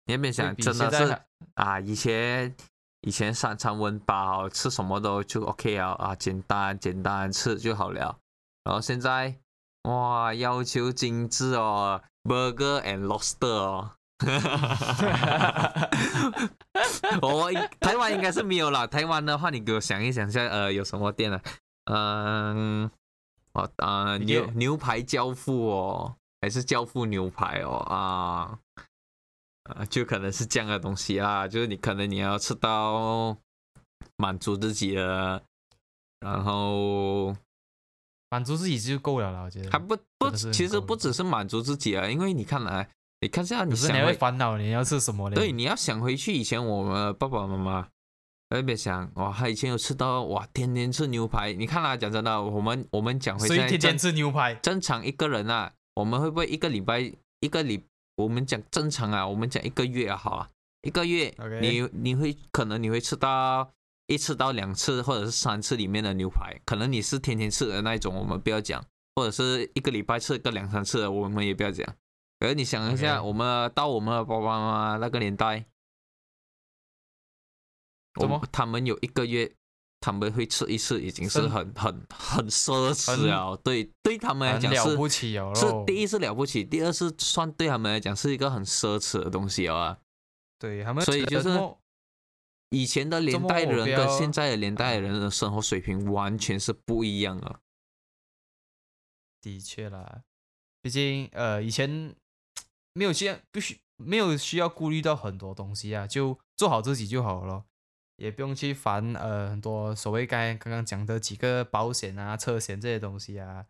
[0.06, 1.18] 你那边想真的是
[1.54, 2.54] 啊，以前
[3.00, 8.16] 以前三餐温饱，吃什么都就 OK 啊啊，简单简单吃就好了。
[8.62, 9.34] 然后现在
[9.88, 13.90] 哇，要求精致哦，burger and lobster 哦。
[17.22, 17.50] 我
[17.80, 18.86] 台湾应该是没有啦。
[18.86, 21.40] 台湾的话，你给我想一想一下，呃，有什么店呢？
[21.90, 22.88] 嗯，
[23.58, 28.58] 哦，呃，牛牛排交付哦，还是交付牛排哦啊，
[29.64, 31.48] 啊，就可能是这样的东西啦。
[31.48, 33.36] 就是你可能你要吃到
[34.16, 35.42] 满足自己的，
[36.20, 37.36] 然后
[38.30, 39.70] 满足自己就够了啦，我觉得。
[39.70, 42.88] 还不不，是其实不只是满足自己啊，因为你看来，
[43.20, 45.34] 你看下你想回烦恼你要吃什么嘞？
[45.34, 47.88] 对，你要想回去以前我们爸爸妈妈，
[48.48, 51.52] 特别想哇，他以前有吃到哇，天天吃牛排。
[51.52, 54.54] 你看啦、讲真的，我们我们讲回所以现在天天吃牛排。
[54.54, 57.00] 正常一个人啊，我们会不会一个礼拜
[57.40, 57.84] 一个礼？
[58.16, 60.50] 我们讲正常啊，我们讲一个月啊，好啊，
[60.82, 63.70] 一个月你你会可能你会吃到
[64.06, 68.82] 一次到两次或者是三次里面的牛排，可能你是天天吃的那一种，我们不要讲，
[69.14, 71.86] 或者是一个礼拜吃个两三次的，我们也不要讲。
[72.40, 75.77] 而你想一下我们到我们的爸爸妈妈那个年代，我
[78.18, 79.50] 怎么他们有一个月，
[80.00, 83.56] 他们会吃一次，已经是很很很奢侈很了。
[83.56, 89.98] 对，对他们来讲是了不起哦，是第一是了不起，第二是算对他们来讲是一个很奢侈的东西啊。
[90.58, 91.48] 对他们所以就是
[92.70, 97.60] 以前的年代的人跟现在的年代的人的生活水平完全是不一样啊。
[99.40, 100.22] 的确啦，
[100.82, 102.14] 毕竟呃以前
[102.92, 107.64] 没有需要不需没有需要顾虑到很多东西啊，就做好自己就好了，
[108.18, 113.66] 也不用去烦呃很多所谓刚才刚刚讲的几个保险啊、车险这些东西啊，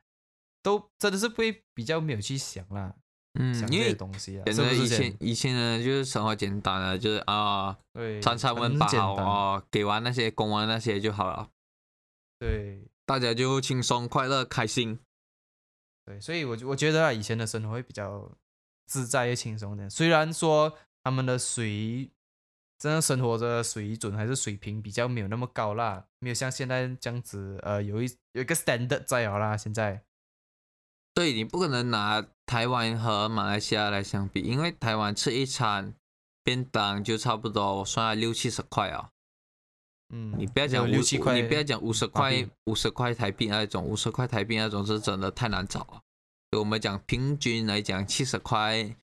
[0.62, 2.94] 都真的是不会比较没有去想啦，
[3.38, 11.50] 嗯想，这些因为东西啊，以是不是前以前呢就是生活简单啊，就是啊，对餐餐温饱哦，给完那些供完那些就好了，
[12.38, 14.98] 对大家就轻松快乐开心。
[16.06, 18.32] 对，所以我我觉得啊以前的生活会比较
[18.86, 19.90] 自在又轻松点。
[19.90, 22.10] 虽然说他们的水，
[22.78, 29.56] 真的生活的水准还是水平比较没有那么高啦，没有像现在这样子，呃，有一有一个 standard 在了啦。
[29.56, 30.04] 现在
[31.12, 35.92] 对你不可能拿台湾和马来西亚来相比，因为台湾吃一餐
[36.44, 39.10] 便当就差不多，我算了六七十块啊。
[40.14, 40.94] 嗯，你不要讲五
[41.32, 46.00] 你不要讲五十块，五十块台币那种，五十块台币那种是真的太难找了。
[46.56, 48.94] 我们讲平均来讲，七十块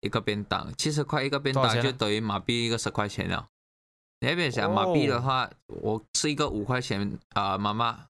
[0.00, 3.48] 一个便当，七十块一个便当就等于马币一个十块钱了。
[4.20, 8.06] 你那边想马币的哦话，我吃一个五块钱啊、妈妈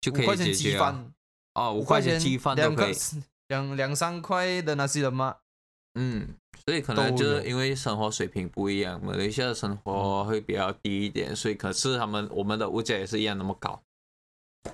[0.00, 1.12] 就可以解决了。
[1.54, 2.94] 哦，五五块块钱鸡饭都两个可以。
[3.48, 5.36] 两两三块的那些人吗，
[5.94, 6.34] 嗯，
[6.66, 13.80] 所以可能就是因为生活水平不一样，马来西亚的生活会比较低一点，所以可是他们我们的物价也是一样那么高。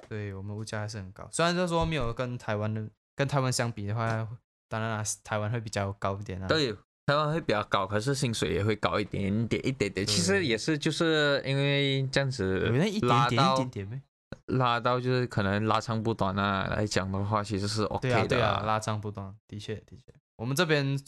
[0.09, 1.29] 对我们物价还是很高。
[1.31, 4.27] 虽然就说没有跟台湾的跟台湾相比的话，
[4.75, 6.49] 当然啦，台湾会比较高一点啊。
[6.49, 6.73] 对，
[7.07, 10.05] 台湾会比较高，可是薪水也会高一点点，一点点。
[10.05, 14.03] 其实也是就是因为这样子有那一点点一拉到点点呗。
[14.47, 18.15] 拉到就是可能拉长不短啊来讲的话，其实是 OK 的。
[18.15, 20.13] 对啊对啊，拉长不短，的确的确。
[20.35, 20.99] 我们这边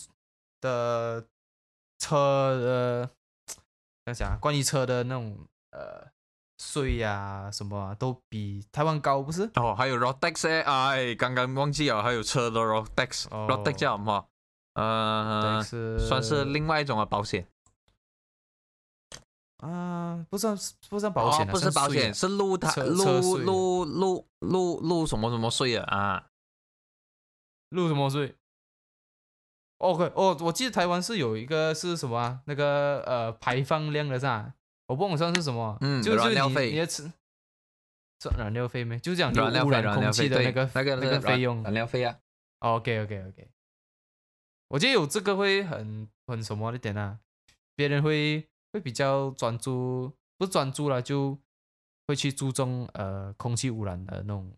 [0.61, 1.27] 的
[1.99, 3.11] 车呃，
[4.05, 4.39] 怎样讲啊？
[4.41, 5.37] 关于车的那种
[5.73, 6.07] 呃
[6.59, 9.51] 税呀、什么啊，都比台湾高，不是？
[9.55, 14.29] 哦，还有 Rotex 哎，哎，刚刚忘记了，还有车的哦 Rotex 叫什么？
[14.75, 15.63] 呃，
[15.99, 17.47] 算是另外一种的保险。
[19.59, 20.55] 啊，不算
[20.91, 26.27] 不算保险、不是保险，是路台车车路税路路路路什么什么税啊啊！
[27.71, 28.35] 路什么税
[29.79, 32.41] ？OK，哦，我记得台湾是有一个是什么啊？
[32.45, 34.53] 那个呃排放量的是吧？
[34.87, 37.13] 我不懂算是什么，嗯就就是你燃料费你的吃
[38.21, 38.99] 算燃料费没？
[38.99, 41.63] 就是讲燃料，污染空气的那个那个那个费用。
[41.63, 42.19] 燃料费啊。
[42.61, 43.51] OK OK OK，
[44.69, 47.21] 我觉得有这个会很很什么一点啊，
[47.75, 51.39] 别人会会比较专注，不专注了就
[52.07, 54.51] 会去注重呃空气污染的那种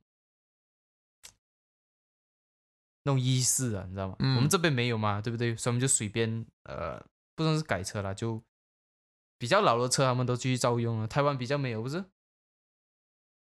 [3.03, 4.17] 那种意识啊，你知道吗？
[4.21, 5.57] 我们嗯这边没有嘛，对不对？
[5.57, 8.41] 所以我们就随便呃，不算是改车了，就
[9.39, 12.05] 比较老的车他们都继续照用了，台湾比较没有，不是？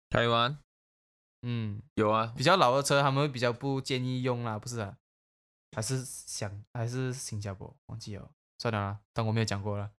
[0.09, 0.57] 台湾
[1.41, 4.97] 嗯，有啊，比较老的车他们会比较不建议用啦，不是啊？
[5.75, 9.91] 还是想还是新加坡忘记了，算了啦，当我没有讲过了。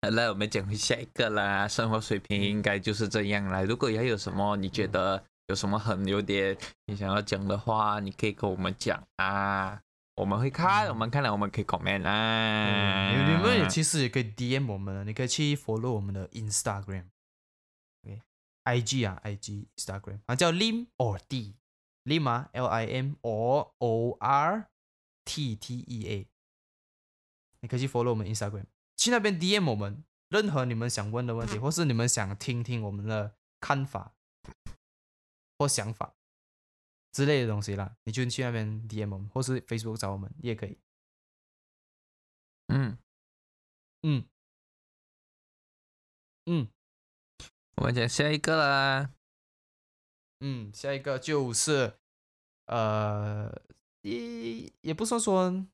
[0.00, 1.66] 来，我们讲回下一个啦。
[1.66, 3.62] 生活水平应该就是这样啦。
[3.62, 9.82] 如果还有什么你觉得有什么很有点你想要讲的话，你可以跟我们讲啊，
[10.16, 13.10] 我们会看，嗯我们看了我们可以 comment 啊。
[13.12, 23.72] 嗯，你你们也其实也可以 DM 我们的，你可以去 follow 我们的 Instagram，OK，IG 啊，IG Instagram 啊叫 Lim or D，Lim 啊，L I M or
[23.78, 24.68] O R
[25.26, 26.26] T T E A，
[27.60, 28.64] 你可以去 follow 我们 Instagram，
[28.96, 34.14] 去那边 DM 我们任何你们想问的问题，或是你们想听听我们的看法
[35.58, 36.14] 或想法
[37.16, 40.78] 之类的东西啦，你就去那边 DM 我们，或是 Facebook 找我们也可以。
[42.66, 42.98] 嗯，
[44.02, 44.28] 嗯
[46.44, 46.70] 嗯
[47.76, 49.14] 我们讲下一个啦。
[50.40, 51.98] 嗯，下一个就是
[52.66, 53.50] 呃，
[54.02, 55.66] 也也不算说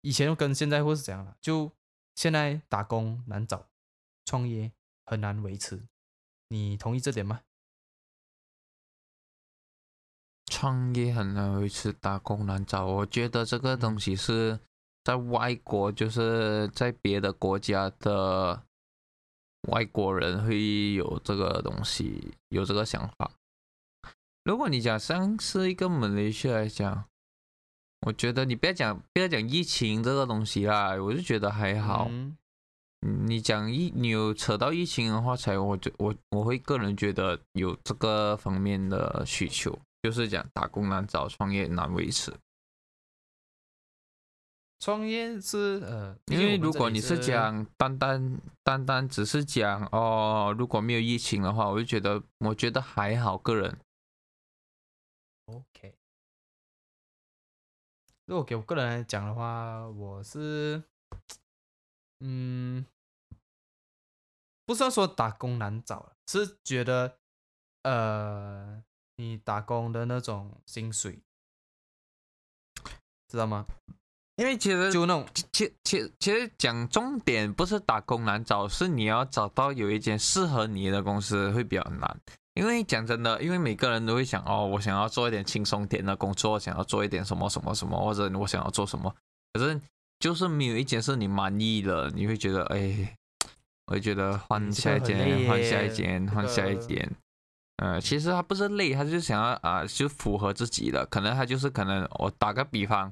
[0.00, 1.70] 以前跟现在或是怎样了，就
[2.16, 3.70] 现在打工难找，
[4.24, 4.72] 创业
[5.06, 5.86] 很难维持，
[6.48, 7.44] 你同意这点吗？
[10.60, 12.84] 创业很难维持，打工难找。
[12.84, 14.60] 我觉得这个东西是
[15.02, 18.62] 在外国，就是在别的国家的
[19.68, 23.30] 外国人会有这个东西，有这个想法。
[24.44, 27.06] 如果你讲像是一个马来西亚来讲，
[28.06, 32.06] 我觉得你不要讲不要讲疫情这个东西啦，我就觉得还好。
[32.10, 32.36] 嗯
[33.00, 42.34] 你讲疫，你有扯到疫情的话，才我觉我我会个人觉得有这个方面的需求，就是讲打工难找，创业难维持。
[44.78, 53.78] 创业是呃，因为如果你是讲单单单单只是讲哦，如果没有疫情的话，我就觉得我觉得还好，个人
[55.44, 55.94] OK，
[58.24, 60.82] 如果给我个人来讲的话，我是，
[62.20, 62.86] 嗯，
[64.64, 67.18] 不算说打工难找，是觉得，
[67.82, 68.82] 呃，
[69.20, 71.18] 你打工的那种薪水，
[73.28, 73.66] 知道吗？
[74.36, 82.20] 因为其实就那种，其其其实讲重点不是打工难找，是你要找到有一间适合你的公司会比较难。
[82.54, 89.14] 因为讲真的，因为每个人都会想哦，我想要做一点轻松点的工作，想要做一点什么什么什么，或者我想要做什么，
[89.52, 89.80] 可是
[90.18, 93.16] 就是没有一件是你满意的，你会觉得哎，
[93.86, 97.10] 我会觉得换下一间，换下一间，换下一间。
[97.80, 101.06] 呃，其实他不是累，他就是想要啊，就符合自己的。
[101.06, 103.10] 可能他就是可能我打个比方，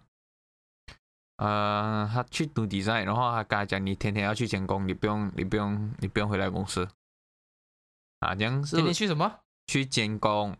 [1.36, 6.86] 呃，他去读 design，然后他跟他讲，你天天要去监工，你不用，你不用，你不用回来公司。
[8.20, 9.40] 啊，这样是天天去什么？
[9.68, 10.54] 去监工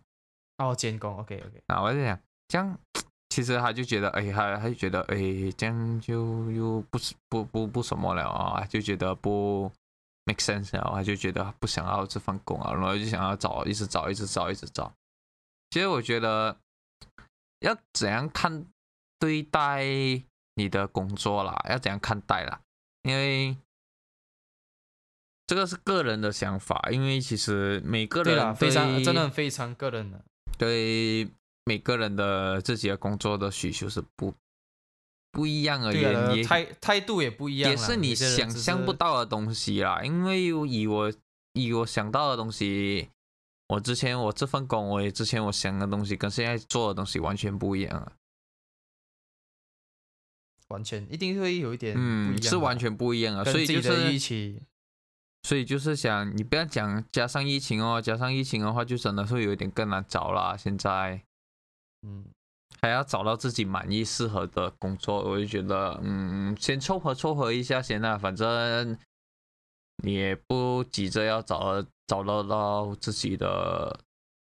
[0.57, 2.79] 哦，监工，OK OK，啊，我在想，这样
[3.29, 5.19] 其实他就觉得，哎，他他就觉得，哎，
[5.55, 9.71] 这样就又不是不不不什么了啊，就觉得不
[10.29, 14.93] make sense 了，他就觉得不想要这份工啊，然后就想要找，一直找，一直找，一直找。
[15.71, 16.59] 其实我觉得
[17.61, 18.67] 要怎样看
[19.19, 19.83] 对待
[20.55, 22.61] 你的工作啦，要怎样看待啦，
[23.03, 23.57] 因为
[25.47, 30.23] 这个是个人的想法，因为其实每个人非常真的非常个人的。
[30.59, 31.27] 对
[31.65, 34.35] 每个人的自己的工作的需求是不
[35.31, 38.93] 不一样而对啊言，也态态度也不一样，也是你想象不。
[38.93, 40.03] 到的东西啦。
[40.03, 41.13] 因为以我
[41.53, 43.09] 以我想到的东西，
[43.69, 48.13] 我之前我这份工，我也之前我想的东西跟现在做的东西完全不一样啊。
[50.69, 53.45] 完全一定会有一点嗯，的是完全不一样啊。
[53.45, 54.61] 所以就是。
[55.45, 60.57] 所以就是想，你不要讲加上疫情哦，加上疫情的话，就真的会有一点更难找啦。
[60.57, 61.23] 现在
[62.03, 62.27] 嗯，
[62.81, 68.97] 还要找到自己满意、适合的工作，我就觉得，嗯，先凑合凑合一下先啊，反正
[70.03, 73.99] 你也不急着要找找得到自己的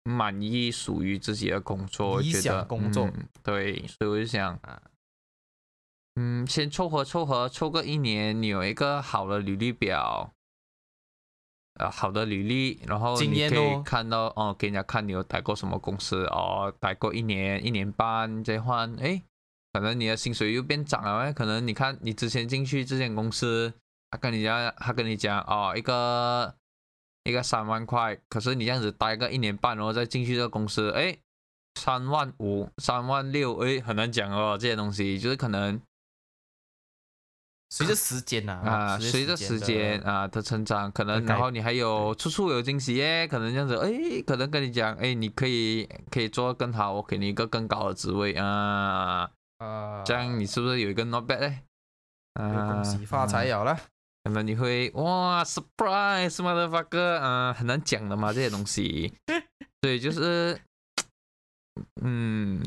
[0.03, 4.81] 满意、属于自己的工作，觉得想工作嗯对，所以我就想啊，
[6.15, 10.33] 嗯，先凑合凑合，凑个一年，你有一个好的履历表。
[11.75, 19.23] 呃，好的履历，然后经你可以看到哦，给人家看你有待过什么公司哦，待过一年、一年半再换，诶，
[19.73, 23.73] 可能你的薪水又变涨了诶，可能你看你之前进去这间公司，
[24.11, 26.53] 他跟你讲，他跟你讲哦，一个
[27.23, 31.17] 一个三万块，可是你这样子待个一年半，然后再进去这个公司，诶，
[31.79, 35.81] 三万五、三万六，诶，很难讲哦，这些东西就是可能
[37.73, 51.63] 随着时间呐啊，随着时间啊的成长，可能然后你还有处处有惊喜耶，可能这样子，哎，可能跟你讲，哎，你可以可以做得更好，我给你一个更高的职位啊，啊，这样你是不是有一个 not bad 嘞？
[52.35, 53.79] 啊，恭喜发财有了啦。
[54.23, 59.11] 可能你会哇 surprise motherfucker 啊，很难讲的嘛这些东西，
[59.81, 60.61] 对，就是
[62.03, 62.61] 嗯，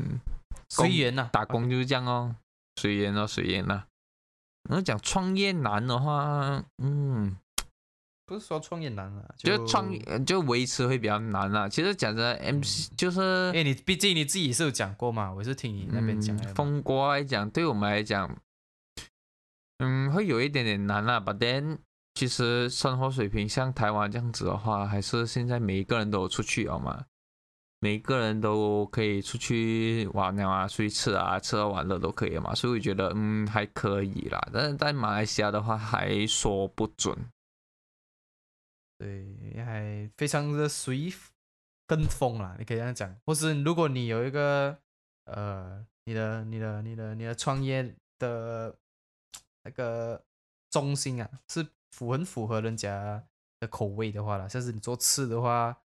[0.67, 2.35] 随缘呐，打工就是这样哦，
[2.75, 3.85] 随缘哦，随缘呐。
[4.67, 7.37] 然后讲创业难的话，嗯，
[8.25, 11.69] 不是说创业难啊，就创业就维持会比较难啊。
[11.69, 16.51] 其实讲真的，MC 就是因为你毕竟你自己是有讲过嘛，我是听你那边讲的嘛。
[16.51, 18.37] 嗯风国来讲，对我们来讲，
[19.77, 21.21] 嗯，会有一点点难啊。
[21.21, 21.77] But then，
[22.15, 27.05] 其实生活水平像台湾这样子的话，还是现在每一个人都有出去了嘛，
[27.79, 32.55] 每个人都可以出去玩了啊，出去吃啊，吃喝玩乐都可以嘛。
[32.55, 34.39] 所以我觉得，嗯，还可以啦。
[34.51, 37.15] 但是在马来西亚的话，还说不准。
[38.97, 41.13] 对，还非常的随
[41.85, 43.15] 跟风啦，你可以这样讲。
[43.25, 44.75] 或是如果你有一个
[45.25, 48.75] 呃，你的、你的、你的、你的创业的
[49.63, 50.23] 那个
[50.71, 53.23] 中心啊，是符很符合人家
[53.59, 55.77] 的口味的话啦，像是你做吃的话，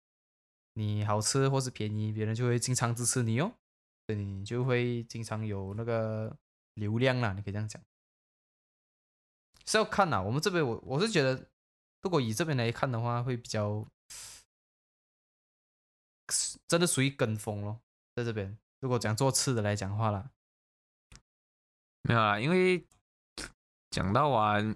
[0.73, 3.53] 你好吃或是便宜，别人就会经常支持你哦，
[4.05, 6.37] 对你就会经常有那个
[6.75, 7.81] 流量啦，你可以这样讲。
[9.65, 11.49] 是要看啦，我们这边我我是觉得，
[12.01, 13.87] 如果以这边来看的话，会比较
[16.67, 17.81] 真的属于跟风咯，
[18.15, 18.57] 在这边。
[18.79, 20.31] 如果讲做吃的来讲话啦，
[22.01, 22.87] 没有啦，因为
[23.91, 24.75] 讲到完，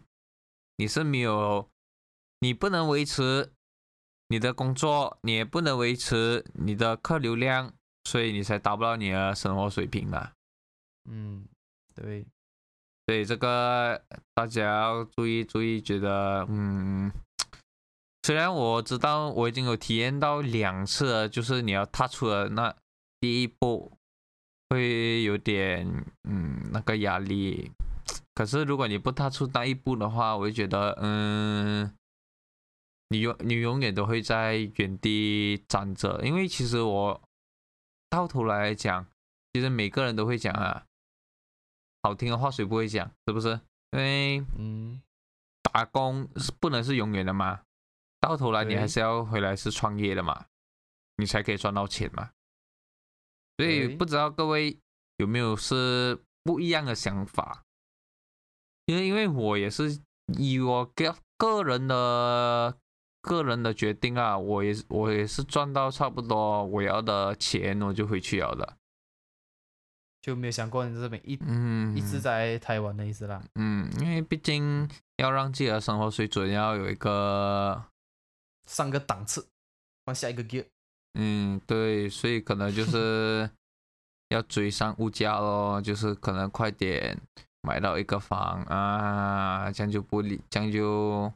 [0.75, 1.71] 你是没有，
[2.39, 3.54] 你不能维持
[4.27, 7.73] 你的工作，你也不能维持你的客流量，
[8.05, 10.31] 所以你才达不到你的生活水平嘛。
[11.09, 11.45] 嗯，
[11.93, 12.25] 对，
[13.05, 14.01] 所以这个
[14.33, 17.11] 大家要注意注意，觉得嗯，
[18.23, 22.75] 虽然我知道我已经有体验到两次了，就是你要踏出了那
[23.19, 23.91] 第一步，
[24.69, 25.87] 会有点
[26.27, 27.71] 嗯那个压力。
[28.33, 31.93] 可是如果你不踏出那一步的话，我就觉得嗯，
[33.09, 37.21] 你永你永远都会在原地站着，因为其实我
[38.09, 39.05] 到头来讲，
[39.53, 40.85] 其实每个人都会讲啊。
[42.03, 43.59] 好听的话谁不会讲，是不是？
[43.91, 45.01] 因为嗯，
[45.63, 47.61] 打工是不能是永远的嘛，
[48.19, 50.45] 到头来你还是要回来是创业的嘛，
[51.17, 52.31] 你才可以赚到钱嘛。
[53.57, 54.77] 所以不知道各位
[55.17, 57.63] 有没有是不一样的想法？
[58.85, 59.99] 因为因为我也是
[60.37, 62.77] 以我个个人的
[63.25, 68.77] 个人的决定啊，我也是我也是赚到差不多我要的钱，我就回去了的。
[70.21, 73.43] 就没有想过你这边一、嗯，一直在台湾的意思啦。
[73.55, 77.85] 嗯，因为毕竟要让自己的生活水准要有一个，
[78.65, 79.47] 上个档次，
[80.05, 80.65] 换下一个 gear。
[81.13, 83.47] 嗯，对，所以可能就是
[84.29, 87.15] 要追上物价咯，就是可能快点
[87.61, 91.31] 买到一个房啊，这样就不理，这样就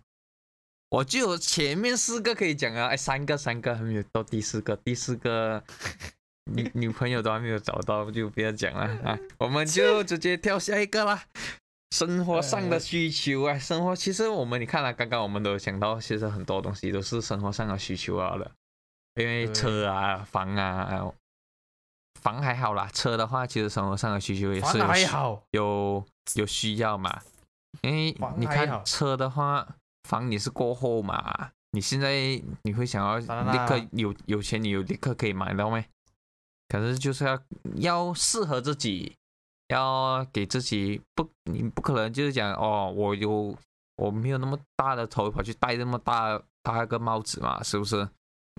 [0.89, 5.63] 我就有前面四个可以讲啊，哎，三个三个还没有到第四个，第四个
[6.51, 11.23] 女女朋友都还没有找到，就不要讲了啊， 我们就直接跳下一个啦。
[11.91, 18.51] 生活上的需求啊，生活其实我们你看了，刚刚我们都想到，其实很多东西都是生活上的需求啊了，
[19.15, 21.11] 因为车啊、房啊，
[22.21, 27.21] 房还好啦，车的话其实生活上的需求也是有还好，有有需要嘛，
[27.81, 29.67] 因为你看车的话，
[30.09, 32.11] 房你是过后嘛，你现在
[32.63, 35.85] 你会想要立刻有有钱，你有立刻可以买到没？
[36.67, 37.39] 可是就是要
[37.75, 39.15] 要适合自己，
[39.67, 43.55] 要给自己不，你不可能就是讲哦，我有
[43.97, 47.97] 我没有那么大的头跑去戴那么大大个帽子嘛，是不是？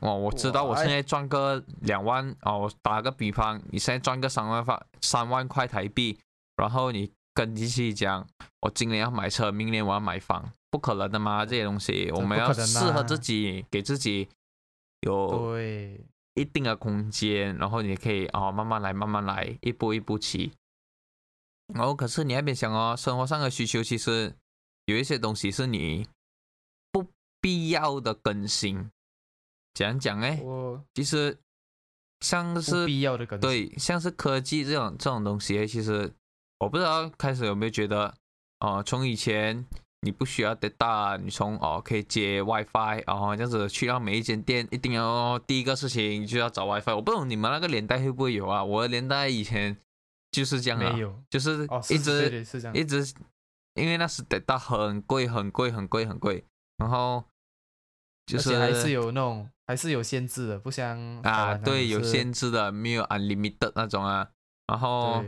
[0.03, 6.17] 哦，我知道我现在赚个两万哦，我打个比方，你现在赚个三万块三万块台币，
[6.57, 8.27] 然后你跟机器讲，
[8.61, 14.29] 我今年要买车，明年我要买房，不可能的嘛，这些东西我们要适合自己，给自己
[15.01, 16.01] 有对，
[16.35, 20.53] 一定的空间，然后你可以哦慢慢来，慢慢来，一步一步起。
[21.75, 24.35] 然后可是你那边想哦，生活上的需求其实
[24.87, 26.07] 有一些东西是你
[26.91, 27.07] 不
[27.41, 28.91] 必要的更新。
[29.75, 30.37] 怎样讲呢？
[30.43, 31.39] 我其实
[32.21, 36.13] 像是必要的更新，对，像是科技这种这种东西，其实
[36.59, 38.15] 我不知道开始有没有觉得，
[38.59, 39.65] 哦、从以前
[40.03, 46.95] 你不需要 data，你从哦可以接 WiFi，然后这样子去到每一间店，一定要第一个事情就要找 WiFi。
[46.95, 48.65] 我不懂你们那个年代会不会有啊？
[48.65, 49.77] 我的年代以前
[50.31, 53.15] 就是这样啊，没有就是哦，一直、一直，
[53.75, 56.45] 因为那时 data 很贵很贵很贵很贵，
[56.79, 57.25] 然后
[58.27, 64.31] 就是还是有那种还是有限制的，不像啊，对，有限制的，没有 unlimited 那种啊。
[64.67, 65.25] 然后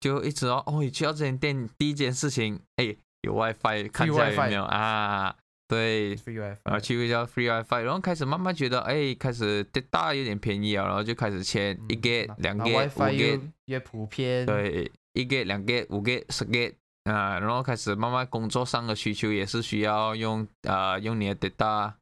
[0.00, 5.36] 就一直哦，哦，你去到这间店，第一件事情，哎，有 WiFi，看一下有 WiFi 没有啊？
[5.68, 21.94] 对，free WiFi，然后去一下 free WiFi，然后开始慢慢觉得，哎，开始 data 有点便宜啊，然后就开始签一嗯 get、那两那 get、五 WiFi get，越普遍，，对，一 get、两 get、五 get、十 get 啊，然后开始慢慢工作上的需求也是需要用啊、用你的 data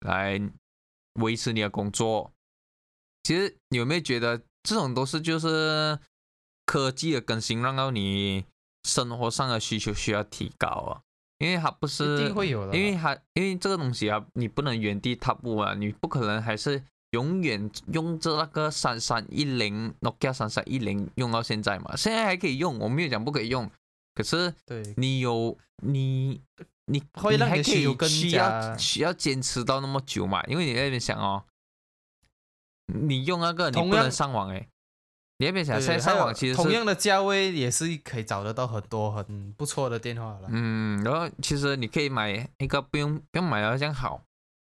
[0.00, 0.40] 来
[1.20, 2.32] 维持你的工作。
[3.22, 5.98] 其实你有没有觉得这种都是就是
[6.66, 8.46] 科技的更新，让到你
[8.84, 11.00] 生活上的需求需要提高啊？
[11.38, 21.96] 因为它不是一定会有的，因为它因为这个东西啊，你不能原地踏步啊，你不可能还是永远用着那个三三一零 Nokia 三三一零用到现在嘛。
[21.96, 23.70] 现在还可以用，我没有讲不可以用，
[24.14, 26.40] 可是对你有你
[26.84, 30.42] 你会让你你还可以的需求更需要加需要坚持到那么久嘛？
[30.44, 31.44] 因为你在那边想哦，
[32.86, 34.68] 你用那个你不能上网诶，
[35.40, 44.20] 你那边想对现在上网其实同样的价位也是可以找得到很多很不错的电话了，嗯，然后其实你可以买一个不用不用买到这样好，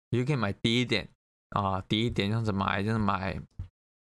[0.09, 1.05] 你就可以买低一点
[1.49, 3.37] 啊，低一点这样子买，就是买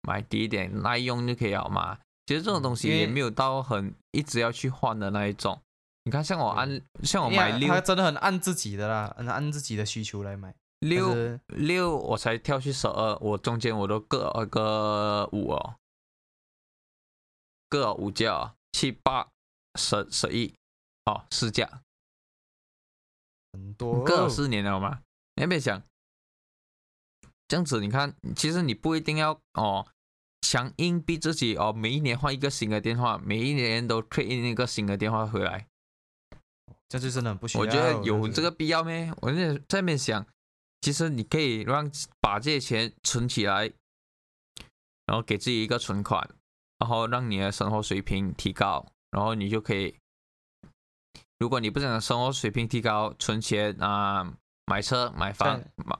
[0.07, 1.97] 买低一点耐用就可以了嘛。
[2.27, 5.59] 其实这种东西也没有到很一直要去换的那一种。
[6.03, 15.73] 你看，像我按像我买六它真的很按自己的啦，很按自己的需求来买，六六，我才跳去十二，我中间我都各二个五哦，
[17.69, 19.29] 各五架哦，七八
[19.75, 20.53] 十十一，
[21.05, 21.81] 哦，四架。
[23.53, 25.01] 很多各有四年了嘛，
[25.35, 25.81] 你要不要想？
[27.47, 29.87] 这样子你看，其实你不一定要哦，
[30.41, 35.67] 强硬逼自己哦，每一年换一个新的电话，每一年都 trade in 一个新的电话回来。
[36.89, 37.63] 这就真的很不需要。
[37.63, 39.11] 我觉得有这个必要咩？
[39.21, 40.25] 我在在那边想，
[40.81, 41.89] 其实你可以让
[42.21, 43.71] 把这些钱存起来，
[45.05, 46.29] 然后给自己一个存款，
[46.79, 49.95] 然后让你的生活水平提高，然后你就可以，
[51.39, 54.33] 如果你不想生活水平提高，存钱啊、
[54.65, 55.97] 买车、买房、买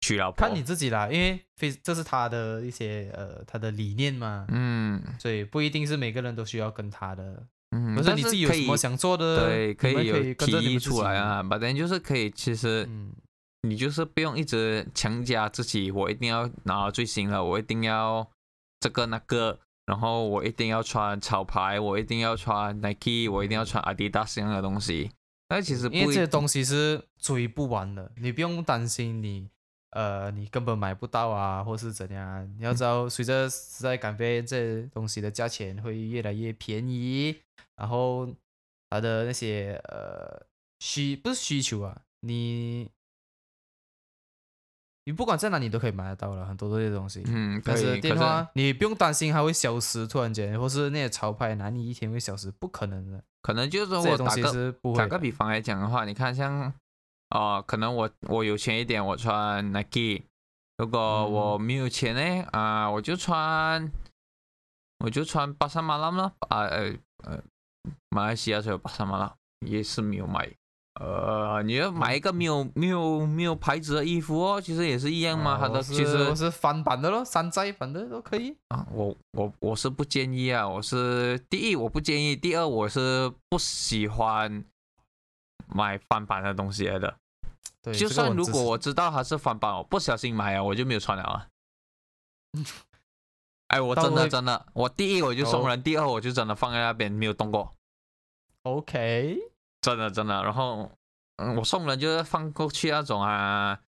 [0.00, 7.46] 娶老婆，看你自己啦，因为非这是他的一些呃他的理念嘛，嗯所以不一定是每个人都需要跟他的。
[7.70, 10.78] 嗯，可是你自己有什么想做的，对，可以有提议。
[10.78, 12.86] 出来啊，反正就是可以，其实。
[12.88, 13.12] 嗯，
[13.62, 18.30] 你就是不用一直强加自己，我一定要拿到最新的，我一定要
[18.86, 25.10] 这个那个，然后我一定要穿潮牌，我一定要穿 Nike，我一定要穿 Adidas 这样的东西。
[25.48, 29.50] 那其实因为这些东西是追不完的，你不用担心你
[29.90, 32.48] 呃你根本买不到啊，或是怎样。
[32.58, 37.36] 你要知道，随着时代改变，这些东西的价钱会越来越便宜，
[37.76, 38.28] 然后
[38.88, 40.46] 它的那些呃
[40.78, 42.88] 需不是需求啊，你
[45.06, 47.22] 你不管在哪里都可以买得到了，很多这些东西。
[47.26, 53.22] 嗯，但是可是电话你不用担心它会消失，突然间，或是那些潮牌哪里一天会消失，不可能的。
[53.40, 54.72] 可能就是我打个。
[54.96, 56.72] 打个比方来讲的话，你看像
[57.30, 60.22] 哦、可能我我有钱一点，我穿 Nike；
[60.78, 63.90] 如果嗯我没有钱呢，啊、我就穿
[65.04, 66.92] 我就穿巴沙马拉了啊呃
[67.24, 67.42] 呃，
[68.10, 69.34] 马来西亚才有巴沙马拉，
[69.66, 70.52] 也是没有买。
[70.98, 75.58] 呃，你要买一个没有没有没有牌子的衣服哦，其实也是一样嘛。
[75.58, 78.56] 它的哦我是其实我是翻版的咯，山寨版的都可以。
[78.68, 84.64] 啊，我我我是不建议啊，我是第一我不建议，第二我是不喜欢
[85.68, 87.14] 买翻版的东西来的。
[87.82, 91.46] 对，就算如果我知道它是翻版，我不小心买啊，我就没有穿了啊。
[93.68, 97.74] 哎，我 真的真的，我第一我就送哦人，第二我就真的放在那边没有动过
[98.62, 99.38] ，OK，
[99.86, 100.42] 真的真的。
[100.42, 100.90] 然后，
[101.36, 103.78] 嗯，我送人就是放过去那种啊，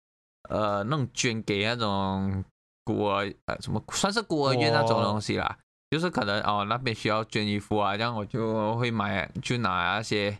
[0.49, 2.45] 呃，那种捐给那种
[2.85, 5.59] 孤儿呃什么算是孤儿院那种哦东西啦。
[5.91, 10.39] 就是可能哦那边需要捐衣服啊，这样我就会买去拿那些，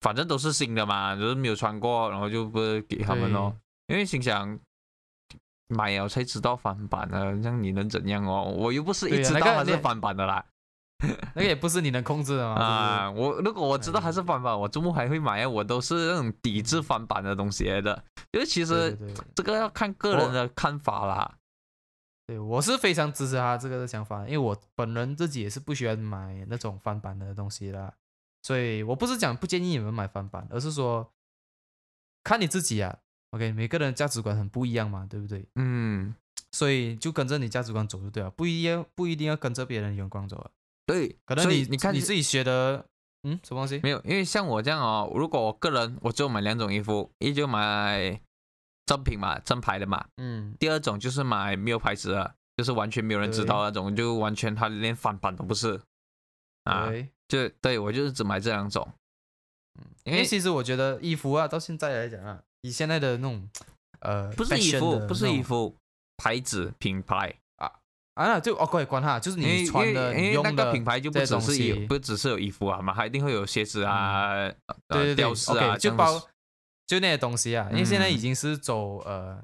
[0.00, 3.54] 反正都是新的嘛，就是没有穿过，然后就不是给他们咯。
[3.88, 4.58] 因为心想
[5.68, 8.44] 买了才知道翻版的，这样你能怎样哦？
[8.56, 10.42] 我又不是一对啊知道它是翻版的啦。
[11.34, 12.54] 那个也不是你能控制的嘛。
[12.54, 15.48] 啊，我如果我知道它哎是翻版，我周末还会买啊。
[15.48, 18.96] 我都是那种抵制翻版的东西来的，因为其实
[19.34, 21.38] 这个要看个人的看法啦。
[22.26, 27.92] 对，我是非常支持他这个想法，因为我本人自己也是不喜欢买那种翻版的东西啦，
[28.42, 31.12] 所以我不是讲不建议你们买翻版，而是说
[32.22, 32.98] 看你自己啊。
[33.32, 35.44] OK，每个人价值观很不一样嘛，对不对？
[35.56, 36.14] 嗯，
[36.52, 40.50] 所以就跟着你价值观走就对了，不一定不一定要跟着别人的眼光走啊。
[40.86, 42.84] 对，可能你你看你自己学的，
[43.22, 43.80] 嗯，什么东西？
[43.82, 48.20] 没有，因为像我这样哦，如果我个人我就买两种衣服，一就买
[48.86, 55.80] 正品嘛，正牌的嘛，嗯，第二种就是买没有牌子的，就是完全没有人知道那种，就完全他连翻版都不是
[56.64, 58.86] 啊，对，就对我就是只买这两种，
[60.04, 63.48] 因为因为其实我觉得衣服啊，到现在来讲啊，以现在的那种
[64.00, 65.74] 呃，不是衣服，不是衣服，
[66.18, 67.34] 牌子品牌，
[68.14, 74.54] 啊，就哦，可以管它，就是你穿的、用的那个品牌就不只是有不只是有衣服啊嘛，还一定会有鞋子啊，呃
[74.88, 76.20] 对对对吊饰啊就包
[76.86, 79.42] 就那些东西啊，因为现在已嗯经是走呃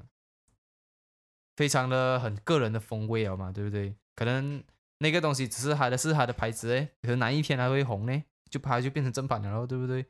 [1.57, 3.95] 非常的很个人的风味了嘛，对不对？
[4.15, 4.63] 可能
[4.99, 8.23] 那个东西只是它的是它的牌子诶，可能哪一天它会红呢？
[8.51, 10.05] 就它就变成正版了咯，对不对？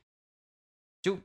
[1.00, 1.18] 就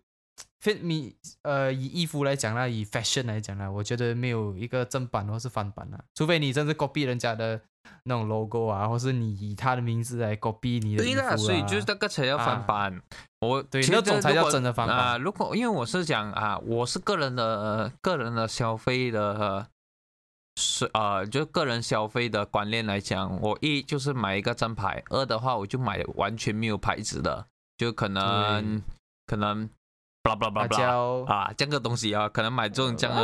[0.59, 7.61] 非你呃以衣服来讲啦，以 fashion 来讲啦，我觉得没有一个正版或是翻版啊，除非你真是 copy 人家的
[8.03, 13.01] 那种 logo 啊，或是你以他的名字来 copy 你的对啦，所以就是那个才叫翻啊版。
[13.41, 19.67] 我对那种才叫真的翻版啊、如果因为我是讲啊，我是个人的、呃个人的消费的。
[20.57, 27.45] 是呃，就个人消费的观念来讲，我一就是买一个正牌，二的话我就买完全没有牌子的，
[27.77, 28.81] 就可能
[29.27, 29.69] 可能，
[30.25, 30.95] 巴拉巴拉巴它拉
[31.27, 33.23] 啊，这个东西啊，可能买这种这样的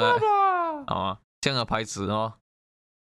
[0.86, 2.32] 哦，这样的牌子哦，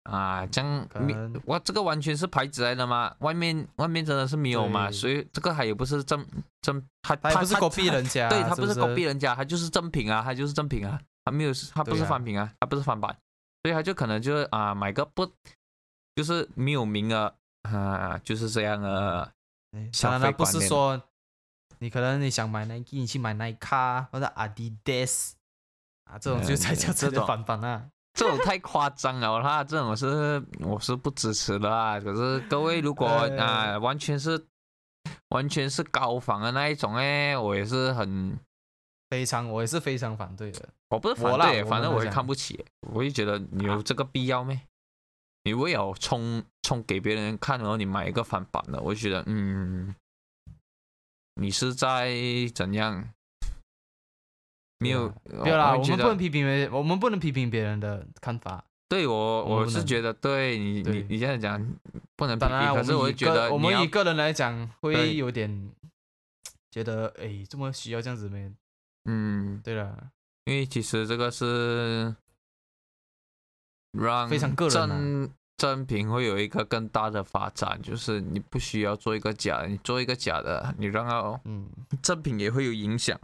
[0.04, 1.14] 啊，这样没
[1.46, 6.24] 哇，这个完全是牌子来的嘛，外面外面真的是没有嘛，所以这个还也不是正
[6.62, 13.10] 正，它他也不是 copy 人家，对，它不是是 copy 人家，它就是正品啊，它就是正品啊，它没有，它不是翻品啊，它不是翻版，
[13.64, 15.28] 所以他就可能就是啊买个不
[16.14, 19.32] 就是没有名额啊，就是这样的
[20.00, 20.62] 当然，不费观念。
[20.62, 21.02] 是说
[21.80, 25.32] 你可能你想买 Nike，你去买 Nike 或者 Adidas
[26.04, 27.90] 啊，这种就嗯才叫真的翻版啊。
[28.14, 32.00] 这种太夸张了啦，这种是我是不支持的啦。
[32.00, 34.46] 可是各位如果 哎啊、完全是
[35.28, 38.36] 完全是高仿的那一种哎，我也是很
[39.08, 40.68] 非常，我也是非常反对的。
[40.88, 44.60] 我不是反对，反正我会我们来讲看不起，我就觉得你有这个必要没？
[45.44, 49.94] 你为了冲冲给别人看，然后你买一个翻版的，我就觉得嗯，
[51.38, 52.14] 你是在
[52.54, 53.10] 怎样？
[54.80, 58.64] 没有，不要啦，我们不能批评别人，我们不能批评别人的看法。
[58.88, 61.60] 对我，我是觉得对你，你你这样讲
[62.16, 65.70] 不能批评，当然，可是我觉得个我们以个人来讲，会有点
[66.70, 68.52] 觉得，哎，这么需要这样子没？
[69.04, 70.10] 嗯，对了，
[70.44, 72.14] 因为其实这个是
[73.92, 74.86] 让非常个人啊。
[74.86, 81.68] 正正品会有一个更大的发展，就是你不需要做一个假的，你做一个假的，你让它嗯，
[82.00, 83.20] 正品也会有影响。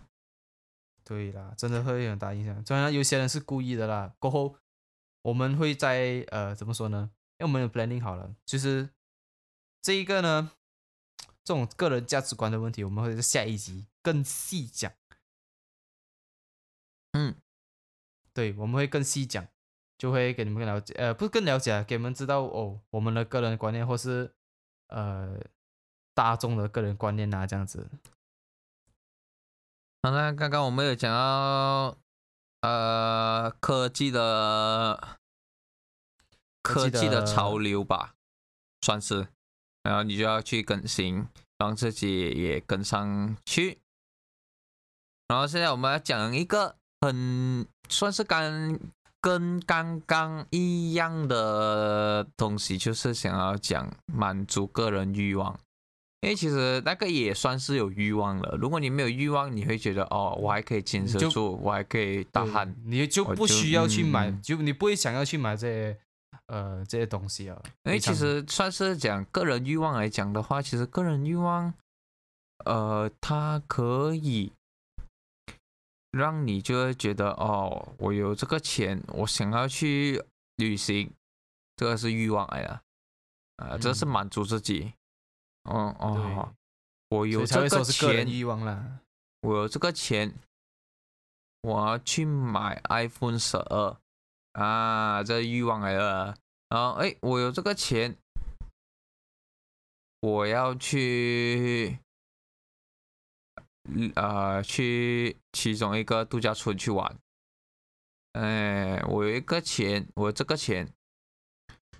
[1.05, 2.64] 对啦，真的会有很大影响。
[2.64, 4.12] 当然，有些人是故意的啦。
[4.18, 4.57] 过后
[5.22, 7.11] 我们会在呃怎么说呢？
[7.39, 8.91] 因为我们有 planning 好了，就是
[9.80, 10.51] 这一个呢，
[11.45, 14.93] 这种个人价值观的问题，我们会在下一集更细讲。
[17.12, 17.37] 嗯，
[18.32, 19.47] 对，我们会更细讲，
[20.05, 24.30] 就会给你们更了解，呃，不是更了解，给你们知道哦，我们的个人观念，或是
[24.88, 25.40] 呃
[26.12, 27.88] 大众的个人观念啊，这样子。
[30.02, 31.96] 当然，刚刚我们有讲到
[32.61, 35.16] 呃科技的
[36.61, 38.14] 科技的潮流吧，
[38.82, 39.28] 算是，
[39.84, 41.26] 然后你就要去更新，
[41.57, 43.78] 让自己也跟上去。
[45.28, 48.78] 然后现在我们要讲一个很算是刚
[49.25, 55.59] 跟刚刚一样的东西，就是想要讲满足个人欲望。
[56.20, 58.55] 因为其实那个也算是有欲望了。
[58.61, 62.77] 如果你没有欲望，你会觉得哦，我还可以坚持住，我还可以大喊。
[62.85, 65.99] 你就不需要去买，嗯就你不会想要去买这些
[66.49, 67.59] 呃这些东西啊。
[67.85, 71.72] 因为其实算是讲个人欲望来讲的话，其实个人欲望，
[72.66, 74.53] 呃，它可以
[76.15, 80.23] 让你就会觉得哦，我有这个钱，我想要去
[80.57, 81.12] 旅行，
[81.77, 82.83] 这个是欲望来的，
[83.57, 84.95] 啊、这是嗯满足自己。
[85.65, 86.55] 哦哦
[87.11, 89.01] 我有这个钱，欲望啦。
[89.43, 90.35] 我有这个钱，
[91.62, 93.97] 我要去买 iPhone 十二
[94.53, 96.37] 啊，这欲望来了。
[96.69, 98.17] 然后哎，我有这个钱，
[100.21, 101.99] 我要去，
[104.14, 107.18] 呃，去其中一个度假村去玩。
[108.32, 110.89] 哎，我有一个钱，我这个钱，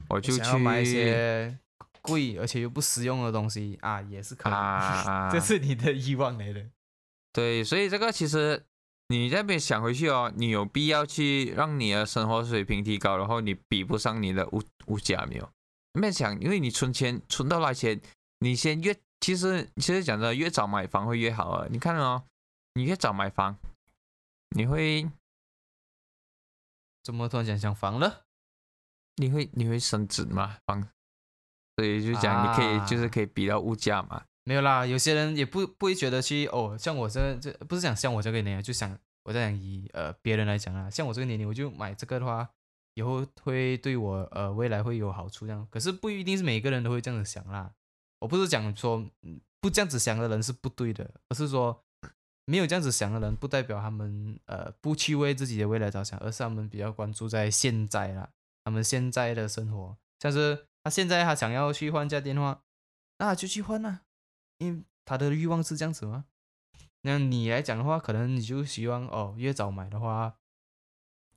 [0.09, 1.59] 我我就去买一些
[2.01, 4.53] 贵而且又不实用的东西啊，也是可以。
[4.53, 6.67] 啊， 这是你的欲望来的。
[7.33, 8.65] 对，所以这个其实
[9.09, 15.51] 你这边想回去哦，你有必要去让你的生活水平提高，然后你比不上你的物物价没有？
[15.93, 18.01] 没有想，因为你存钱存到那钱，
[18.41, 18.95] 你先越
[19.25, 21.67] 其实其实讲的越早买房会越好啊。
[21.71, 22.25] 你看哦，
[22.75, 23.57] 你越早买房，
[24.51, 25.11] 你会
[27.03, 28.27] 怎么突然间想房了？
[29.17, 30.87] 你会你会升值嘛房？
[31.75, 34.27] 所以就讲你可以、就是啊可以比到物价嘛。
[34.43, 42.47] 没有啦，有些人也不不会觉得去哦，像我这这不是讲像我这个年龄，就想我在讲以呃别人来讲啊，像我这个年龄，我就买这个的话，
[42.93, 45.67] 以后会对我呃未来会有好处这样。
[45.71, 47.73] 可是不一定是每个人都会这样子想啦。
[48.25, 49.07] 我不是讲说
[49.61, 51.85] 不这样子想的人是不对的，而是说
[52.47, 58.31] 没有这样子想的人，不代表他们呃不去为自己的未来着想，而是他们比较关注在现在啦，
[58.65, 62.63] 他们现在的生活，像是他现在他想要去换家电话，
[63.19, 64.01] 那就去换啦、
[64.57, 66.25] 因为他的欲望是这样子吗？
[67.03, 70.37] 那你来讲的话，可能你就希望哦，越早买的话，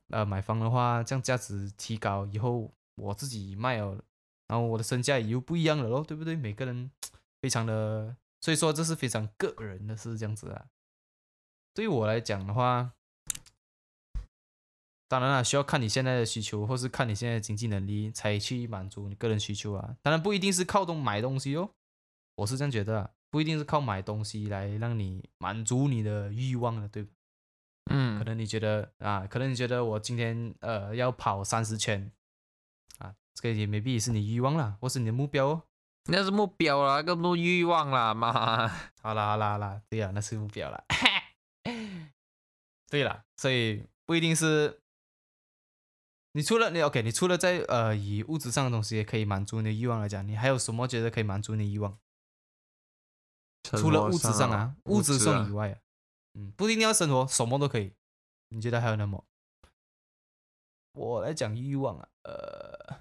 [0.08, 4.02] 呃，买房的话，这样价值提高以后，我自己卖了，
[4.48, 6.34] 然后我的身价也又不一样了咯，对不对？
[6.34, 6.90] 每个人
[7.40, 10.66] 非常的，所以说这是非常个人的事，这样子啊。
[11.74, 12.92] 对于我来讲的话，
[15.06, 19.96] 当然了，需要看你现在的需求，或是看你现在的经济能力，才去满足你个人需求啊。
[20.02, 21.70] 当然不一定是靠东买东西哦，
[22.36, 27.10] 我是这样觉得、啊，不一定是靠买东西来让你满足你的欲望的，对吧？
[27.84, 32.17] 可嗯，能你觉得啊，可能你觉得我今天呃要跑三十圈啊，
[33.40, 35.62] 这个也未必是你欲望啦，或是你的目标哦。
[36.10, 38.68] 那是目标啦，更多欲望啦，嘛。
[39.00, 40.84] 好啦好啦好啦，对呀，那是目标啦。
[42.90, 44.80] 对啦，所以不一定是。
[46.32, 51.98] 你除了你 OK，你除了在呃以物质上的东西也可以满足你的欲望来讲，你还有什么觉得可以满足你的欲望？
[53.62, 55.78] 除了物质上啊，物质上以外，外啊，
[56.34, 57.92] 嗯，不一定要生活，什么都可以。
[58.50, 59.24] 你觉得还有那么？
[60.92, 63.00] 我来讲欲望啊，呃，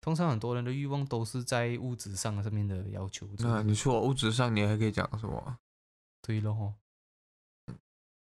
[0.00, 3.28] 通常很多人的欲望都是在物质上上面的要求。
[3.38, 5.58] 那你说物质上，你还可以讲什么？
[6.22, 6.74] 对了吼，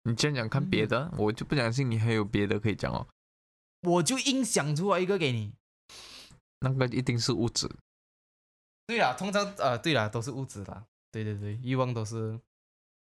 [0.03, 3.07] 你讲讲看别的，我就不相信你还有别的可以讲哦。
[3.82, 5.53] 我就硬想出来一个给你。
[6.59, 7.69] 那个一定是物质，
[8.88, 10.88] 对啦，通常呃，对啦，都是物质啦。
[11.11, 12.39] 对对对，欲望都是。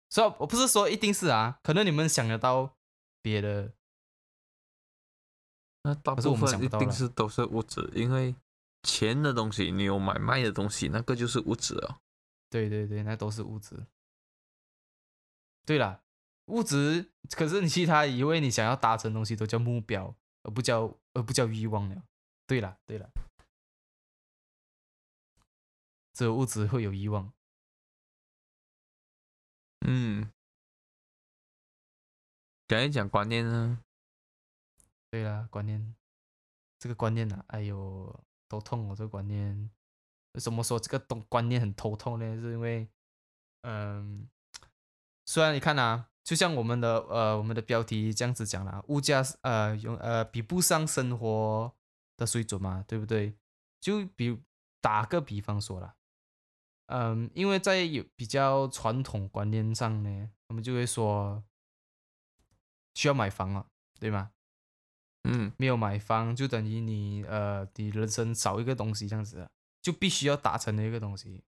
[0.09, 2.75] 所以我不是说一定是啊，可能你们想得到
[3.21, 3.73] 别的，
[5.83, 8.35] 那大部分一定是都是物质，因为
[8.85, 11.99] 钱的东西，你有买卖的东西，那个就是物质哦。
[12.49, 13.87] 对对对，那都是物质。
[15.67, 16.03] 对啦，
[16.47, 22.05] 物质，可是你其他以为你想要达成的东西都叫目标，而不叫而不叫欲望了。
[22.47, 23.09] 对啦对啦，
[26.13, 27.33] 只有物质会有欲望。
[29.87, 30.31] 嗯，
[32.69, 33.81] 讲一讲观念呢？
[35.11, 35.95] 对啦，观念，
[36.79, 38.25] 这个观念啊，哎呦，
[38.55, 39.71] 头痛哦，这个观念。
[40.33, 42.41] 为什么说这个东观念很头痛呢？
[42.41, 42.89] 是因为，
[43.63, 44.29] 嗯，
[45.25, 51.73] 虽然你看啊，就像我们的呃我们的标题这样子讲啦，物价呃用呃比不上生活
[52.17, 53.37] 的水准嘛，对不对？
[53.81, 54.43] 就比
[54.81, 55.95] 打个比方说啦，
[56.87, 61.45] 嗯，因为在有比较传统观念上呢，我们就会说
[62.95, 63.69] 需要买房了，
[64.01, 64.33] 对吗？
[65.25, 69.51] 嗯没有买房就等于你呃，你人生少一个东西这样子的，
[69.83, 71.43] 就必须要达成的一个东西。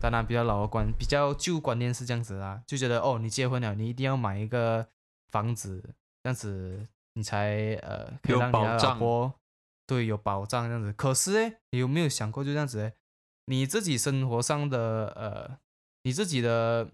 [0.00, 4.86] 当然，比较老的观，比较旧观念是这样子啦，就觉得哦，你结婚了，你一定要买一个
[5.30, 5.82] 房子，
[6.22, 9.34] 这样子你才呃可以有让你的老保障婆
[9.86, 10.92] 对有保障这样子。
[10.92, 12.92] 可是哎，你有没有想过就这样子诶
[13.46, 15.58] 你自己生活上的呃，
[16.04, 16.90] 你自己的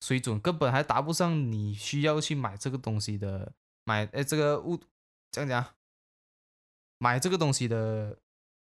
[0.00, 3.52] 水准根本还达不上你需要去买这个东西的
[3.84, 4.80] 买哎这个物
[5.30, 5.74] 这样讲，
[6.98, 8.18] 买这个东西的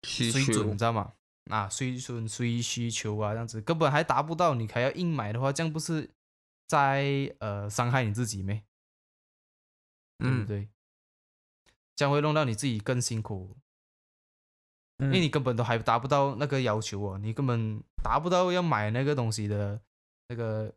[0.03, 1.13] 需水准，你知道吗？
[1.49, 6.09] 啊，水准、水需求啊，这样子根本还达不到，你还要硬买的话，这样不是
[6.67, 8.63] 在呃伤害你自己咩？
[10.19, 10.69] 对不嗯，对？
[11.95, 13.57] 这样会弄到你自己更辛苦，
[14.99, 19.81] 因为嗯你根本都还达不到那个要求哦，你根本达不到要买那个东西的
[20.27, 20.73] 那个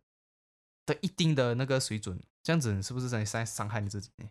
[0.87, 4.31] 的一定的那个水准，这样子你是不是在在伤害你自己呢？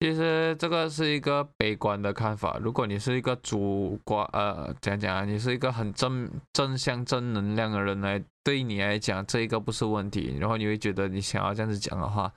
[0.00, 2.56] 其实这个是一个悲观的看法。
[2.62, 5.24] 如果你是一个主观，呃，怎样讲啊？
[5.24, 10.36] 你是一个很正正向、正能量的人来，对你来讲，这一个不是问题。
[10.38, 12.32] 然后你会觉得你想要这样子讲的话，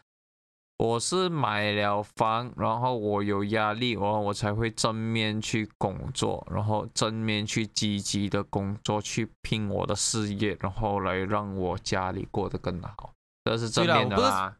[0.79, 13.13] 我是买了房，然后我有压力，然后我才会正面去工作，然后正面去积极的工作，去拼我的事业，然后来让我家里过得更好。
[13.45, 14.55] 这是正面的啦。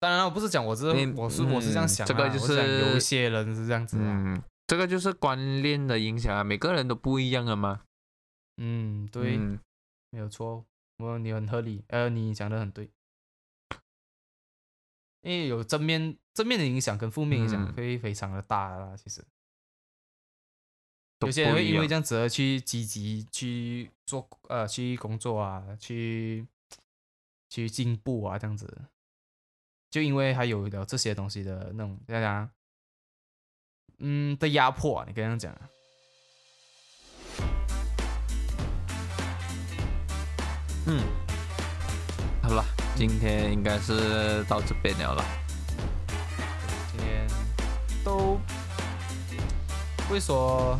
[0.00, 4.04] 当然，我不是讲我这嗯我是我是这样嗯想啊、这个就是讲有一些人是这样子啊。
[4.04, 7.82] 嗯，这个就是观念的影响啊，每个人都不一样的嘛。
[8.58, 9.58] 嗯，对，嗯
[10.10, 10.64] 没有错，
[10.98, 12.90] 我你很合理，呃，你讲的很对，
[15.22, 18.96] 因为有正面正面的影响跟负面影响嗯会非常的大啦。
[18.96, 19.24] 其实
[21.20, 26.46] 有些人因为这样子而去积极去做呃去工作啊，去
[27.48, 28.66] 去进步啊，这样子，
[29.90, 32.50] 就因为还有了这些东西的那种怎样讲啊
[34.00, 35.60] 嗯的压迫、啊，你刚刚讲啊。
[40.86, 41.02] 嗯，
[42.42, 42.64] 好了，
[42.96, 45.24] 今天应该是到这边了啦。
[46.90, 47.26] 今天
[48.04, 48.40] 都
[49.96, 50.78] 不会说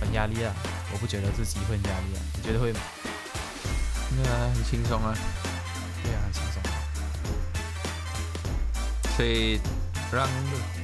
[0.00, 0.54] 很压力啊，
[0.92, 2.80] 我不觉得自己会很压力啊，你觉得会吗？
[4.16, 5.14] 对啊，很轻松啊，
[9.16, 9.60] 所以
[10.12, 10.28] 让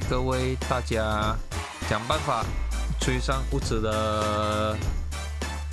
[0.09, 1.35] 各位大家
[1.89, 2.45] 想办法
[2.99, 4.77] 追上物质的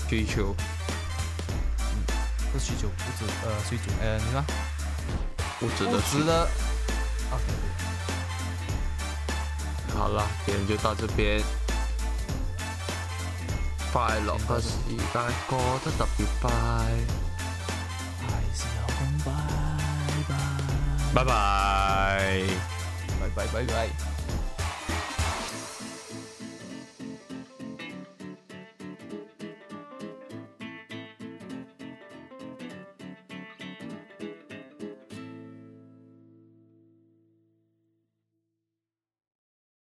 [0.08, 0.54] 需求。
[0.58, 0.64] 嗯
[2.50, 4.42] 不需求，物质呃需求，呃，你说
[5.60, 6.48] 物质的不需值得。
[7.30, 7.44] OK，
[9.94, 11.42] 好了，今天就到这边。
[13.92, 14.70] 快樂嘅時
[15.12, 16.50] 間過得特別快，
[21.14, 22.42] 拜拜。
[23.20, 24.07] 拜拜拜拜。